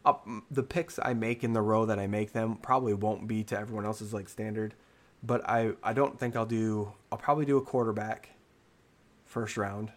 [0.05, 3.43] up the picks I make in the row that I make them probably won't be
[3.45, 4.75] to everyone else's like standard,
[5.23, 8.31] but I I don't think I'll do I'll probably do a quarterback
[9.25, 9.93] first round.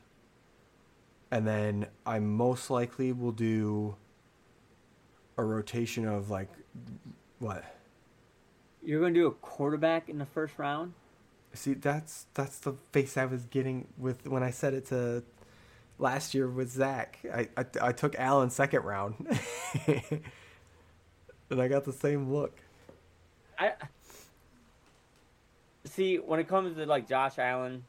[1.30, 3.96] And then I most likely will do
[5.38, 6.50] a rotation of like
[7.40, 7.64] what?
[8.88, 10.94] You're going to do a quarterback in the first round?
[11.54, 15.24] See, that's that's the face I was getting with when I said it to
[16.00, 17.20] last year with Zach.
[17.34, 19.16] I I, I took Allen second round,
[19.88, 22.62] and I got the same look.
[23.60, 23.74] I
[25.84, 27.84] see when it comes to like Josh Allen.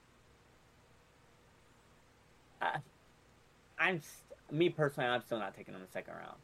[2.61, 2.79] I,
[3.79, 4.01] I'm
[4.51, 5.09] me personally.
[5.09, 6.39] I'm still not taking him the second round.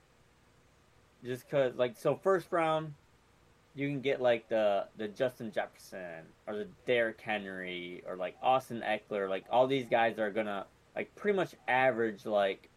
[1.24, 2.94] Just cause like so first round,
[3.74, 8.82] you can get like the the Justin Jefferson or the Derrick Henry or like Austin
[8.86, 9.28] Ekeler.
[9.28, 12.68] Like all these guys are gonna like pretty much average like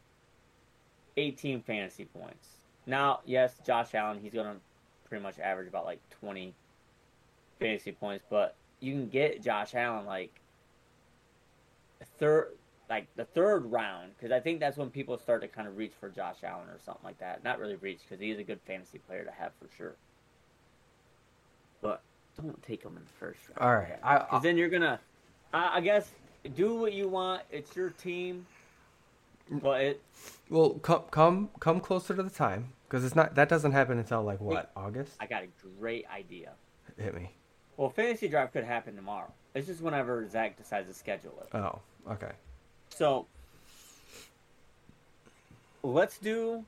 [1.17, 2.47] 18 fantasy points.
[2.85, 4.55] Now, yes, Josh Allen, he's gonna
[5.07, 6.53] pretty much average about like 20
[7.59, 10.39] fantasy points, but you can get Josh Allen like
[12.19, 12.53] third,
[12.89, 15.93] like the third round, because I think that's when people start to kind of reach
[15.99, 17.43] for Josh Allen or something like that.
[17.43, 19.95] Not really reach, because he's a good fantasy player to have for sure.
[21.81, 22.01] But
[22.35, 23.59] don't take them in the first round.
[23.59, 24.99] All right, I, Because then you're gonna,
[25.53, 26.09] I, I guess,
[26.55, 27.43] do what you want.
[27.51, 28.45] It's your team,
[29.49, 30.01] but it
[30.49, 34.23] well come come come closer to the time because it's not that doesn't happen until
[34.23, 35.13] like what August.
[35.19, 35.47] I got a
[35.79, 36.51] great idea.
[36.97, 37.31] Hit me.
[37.77, 39.31] Well, fantasy draft could happen tomorrow.
[39.53, 41.55] It's just whenever Zach decides to schedule it.
[41.55, 42.31] Oh, okay.
[42.89, 43.27] So
[45.83, 46.65] let's do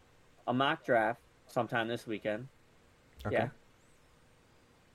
[0.47, 2.47] a mock draft sometime this weekend.
[3.25, 3.35] Okay.
[3.35, 3.47] Yeah.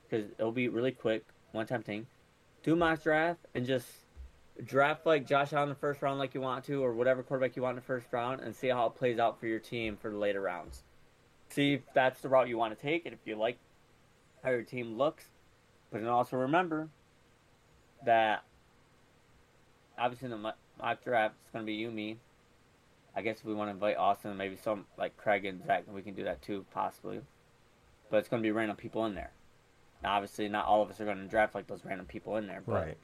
[0.08, 2.06] Because it'll be really quick, one time thing.
[2.62, 3.86] do mock draft and just
[4.62, 7.56] draft like Josh Allen in the first round, like you want to, or whatever quarterback
[7.56, 9.96] you want in the first round, and see how it plays out for your team
[9.96, 10.82] for the later rounds.
[11.48, 13.58] See if that's the route you want to take, and if you like
[14.42, 15.24] how your team looks.
[15.90, 16.88] But then also remember
[18.04, 18.44] that
[19.98, 22.18] obviously the mock draft is going to be you, me.
[23.16, 26.02] I guess if we want to invite Austin maybe some like Craig and Zach, we
[26.02, 27.20] can do that too, possibly.
[28.10, 29.30] But it's going to be random people in there.
[30.04, 32.46] Now, obviously, not all of us are going to draft like those random people in
[32.46, 32.96] there, but Right.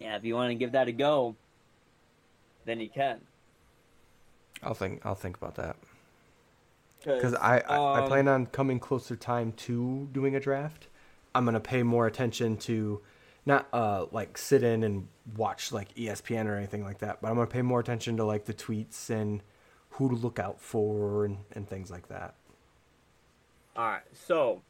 [0.00, 1.36] yeah, if you want to give that a go,
[2.64, 3.20] then you can.
[4.64, 5.06] I'll think.
[5.06, 5.76] I'll think about that
[7.04, 10.88] because I, I I um, plan on coming closer time to doing a draft.
[11.34, 13.00] I'm gonna pay more attention to
[13.46, 17.34] not uh like sit in and watch like ESPN or anything like that, but I'm
[17.34, 19.42] gonna pay more attention to like the tweets and
[19.90, 22.34] who to look out for and, and things like that.
[23.76, 24.62] All right, so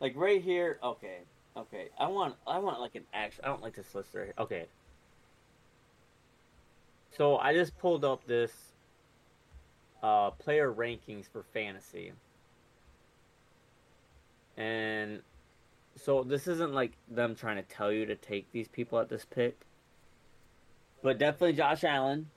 [0.00, 1.18] like right here, okay,
[1.56, 1.88] okay.
[1.98, 3.44] I want, I want like an action.
[3.44, 4.34] I don't like this list right here.
[4.38, 4.66] Okay.
[7.16, 8.52] So I just pulled up this
[10.02, 12.12] uh, player rankings for fantasy,
[14.56, 15.22] and
[15.96, 19.24] so this isn't like them trying to tell you to take these people at this
[19.24, 19.58] pick,
[21.02, 22.30] but definitely Josh Allen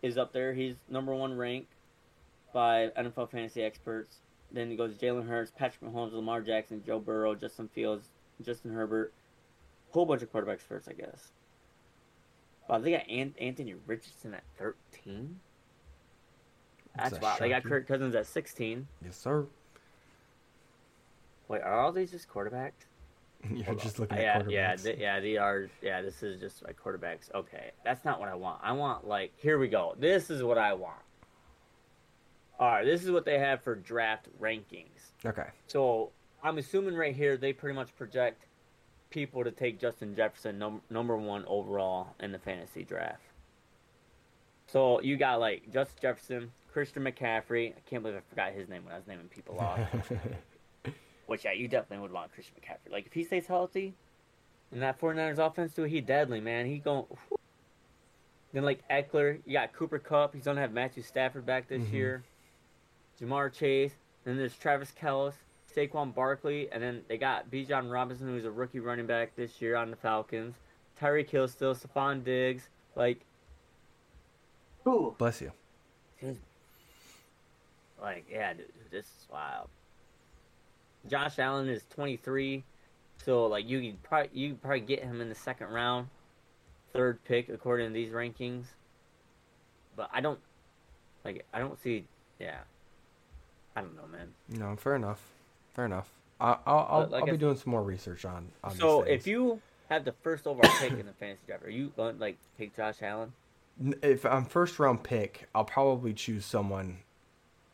[0.00, 0.54] is up there.
[0.54, 1.74] He's number one ranked
[2.52, 4.16] by NFL fantasy experts.
[4.52, 8.08] Then it goes Jalen Hurts, Patrick Mahomes, Lamar Jackson, Joe Burrow, Justin Fields,
[8.44, 9.12] Justin Herbert,
[9.92, 11.28] whole bunch of quarterbacks first, I guess.
[12.68, 15.40] Wow, they got An- Anthony Richardson at thirteen.
[16.96, 17.36] That's that wow.
[17.40, 17.64] They got?
[17.64, 18.86] Kirk Cousins at sixteen.
[19.04, 19.46] Yes, sir.
[21.48, 22.72] Wait, are all these just quarterbacks?
[23.50, 24.02] You're Hold just on.
[24.02, 24.50] looking at yeah, quarterbacks.
[24.50, 25.20] yeah, th- yeah.
[25.20, 25.68] They are.
[25.80, 27.32] Yeah, this is just like quarterbacks.
[27.34, 28.60] Okay, that's not what I want.
[28.62, 29.94] I want like here we go.
[29.98, 31.00] This is what I want.
[32.62, 35.10] All right, this is what they have for draft rankings.
[35.26, 35.48] okay.
[35.66, 36.10] So
[36.44, 38.44] I'm assuming right here they pretty much project
[39.10, 43.20] people to take Justin Jefferson num- number one overall in the fantasy draft.
[44.68, 47.72] So you got like Justin Jefferson, Christian McCaffrey.
[47.76, 49.80] I can't believe I forgot his name when I was naming people off.
[51.26, 52.92] Which yeah, you definitely would want Christian McCaffrey.
[52.92, 53.92] Like if he stays healthy,
[54.70, 56.66] in that 49ers offense, too, he deadly man.
[56.66, 57.06] He going.
[58.52, 60.32] Then like Ekeler, you got Cooper Kupp.
[60.32, 61.92] He's gonna have Matthew Stafford back this Mhm.
[61.92, 62.22] year.
[63.22, 63.92] Ja'Marr Chase.
[64.24, 65.34] Then there's Travis Kelce,
[65.74, 69.76] Saquon Barkley, and then they got Bijan Robinson, who's a rookie running back this year
[69.76, 70.54] on the Falcons.
[71.00, 73.20] Tyreek Hill still, Stefon Diggs, like.
[74.86, 75.14] Ooh.
[75.18, 75.52] Bless you.
[78.00, 79.68] Like, yeah, dude, this is wild.
[81.08, 82.64] Josh Allen is 23,
[83.24, 86.08] so like you could probably you could probably get him in the second round,
[86.92, 88.64] third pick according to these rankings.
[89.96, 90.38] But I don't
[91.24, 92.04] like I don't see
[92.38, 92.58] yeah.
[93.76, 94.28] I don't know, man.
[94.48, 95.20] No, fair enough.
[95.74, 96.08] Fair enough.
[96.40, 98.50] I, I'll I'll, like I'll be doing some more research on.
[98.64, 101.92] on so if you have the first overall pick in the fantasy draft, are you
[101.96, 103.32] going like pick Josh Allen?
[104.02, 106.98] If I'm first round pick, I'll probably choose someone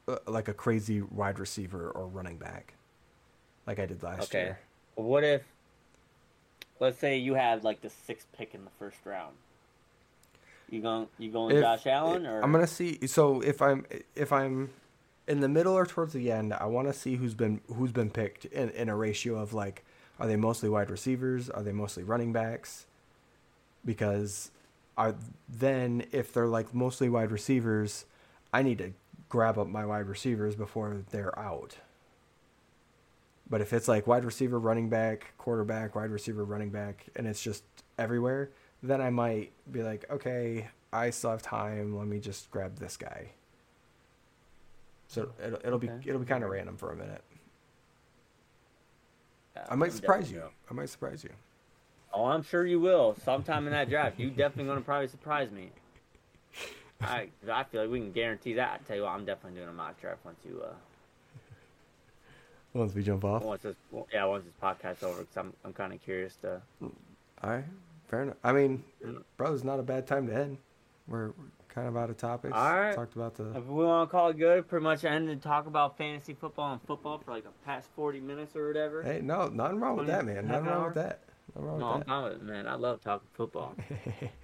[0.07, 2.75] uh, like a crazy wide receiver or running back,
[3.67, 4.43] like I did last Okay.
[4.45, 4.59] year.
[4.95, 5.43] What if
[6.81, 9.35] let's say you had like the sixth pick in the first round?
[10.71, 13.07] You going you going If- Josh Allen or I'm gonna see.
[13.07, 14.71] So if I'm if I'm
[15.29, 18.11] in the middle or towards the end, I want to see who's been who's been
[18.11, 19.85] picked in, in a ratio of like,
[20.18, 21.51] are they mostly wide receivers?
[21.51, 22.87] Are they mostly running backs?
[23.85, 24.51] Because
[24.97, 25.14] I
[25.49, 28.07] then if they're like mostly wide receivers,
[28.53, 28.93] I need to
[29.29, 31.76] grab up my wide receivers before they're out.
[33.51, 37.43] But if it's like wide receiver, running back, quarterback, wide receiver, running back, and it's
[37.43, 37.64] just
[37.99, 38.51] everywhere,
[38.83, 41.97] then I might be like, okay, I still have time.
[41.97, 43.31] Let me just grab this guy.
[45.09, 45.99] So it'll, it'll be Okay.
[46.09, 47.23] it'll be kind of random for a minute.
[49.57, 50.39] Yeah, I might I'm surprise you.
[50.41, 50.51] going.
[50.71, 51.31] I might surprise you.
[52.13, 53.17] Oh, I'm sure you will.
[53.25, 55.71] Sometime in that draft, you definitely going to probably surprise me.
[57.01, 58.81] I I feel like we can guarantee that.
[58.83, 60.73] I tell you what, I'm definitely doing a mock draft once you uh
[62.75, 63.43] Once we jump off.
[63.43, 63.77] once this
[64.13, 67.65] yeah once this podcast's over because I'm I'm kind of curious to All right,
[68.09, 68.37] fair enough.
[68.45, 69.23] I mean, Mm.
[69.37, 70.59] brother's not a bad time to end.
[71.07, 71.33] We're, we're
[71.79, 72.55] kind of out of topics.
[72.55, 72.95] All right.
[72.95, 73.51] Talked about the.
[73.57, 74.68] if we want to call it good.
[74.68, 78.57] Pretty much ended talk about fantasy football and football for like the past 40 minutes
[78.57, 79.03] or whatever.
[79.03, 80.47] Hey, no, nothing wrong with that, man.
[80.49, 80.85] Nothing wrong hour?
[80.87, 81.20] with that.
[81.55, 82.66] Nothing wrong no, I'm with fine with it, man.
[82.66, 83.74] I love talking football.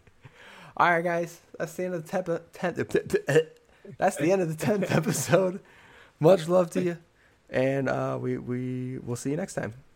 [0.76, 1.40] All right, guys.
[1.58, 2.52] That's the end of the tenth.
[2.52, 3.48] tenth
[3.98, 5.60] that's the end of the tenth episode.
[6.20, 6.98] Much love to you,
[7.50, 9.74] and uh, we we will see you next time.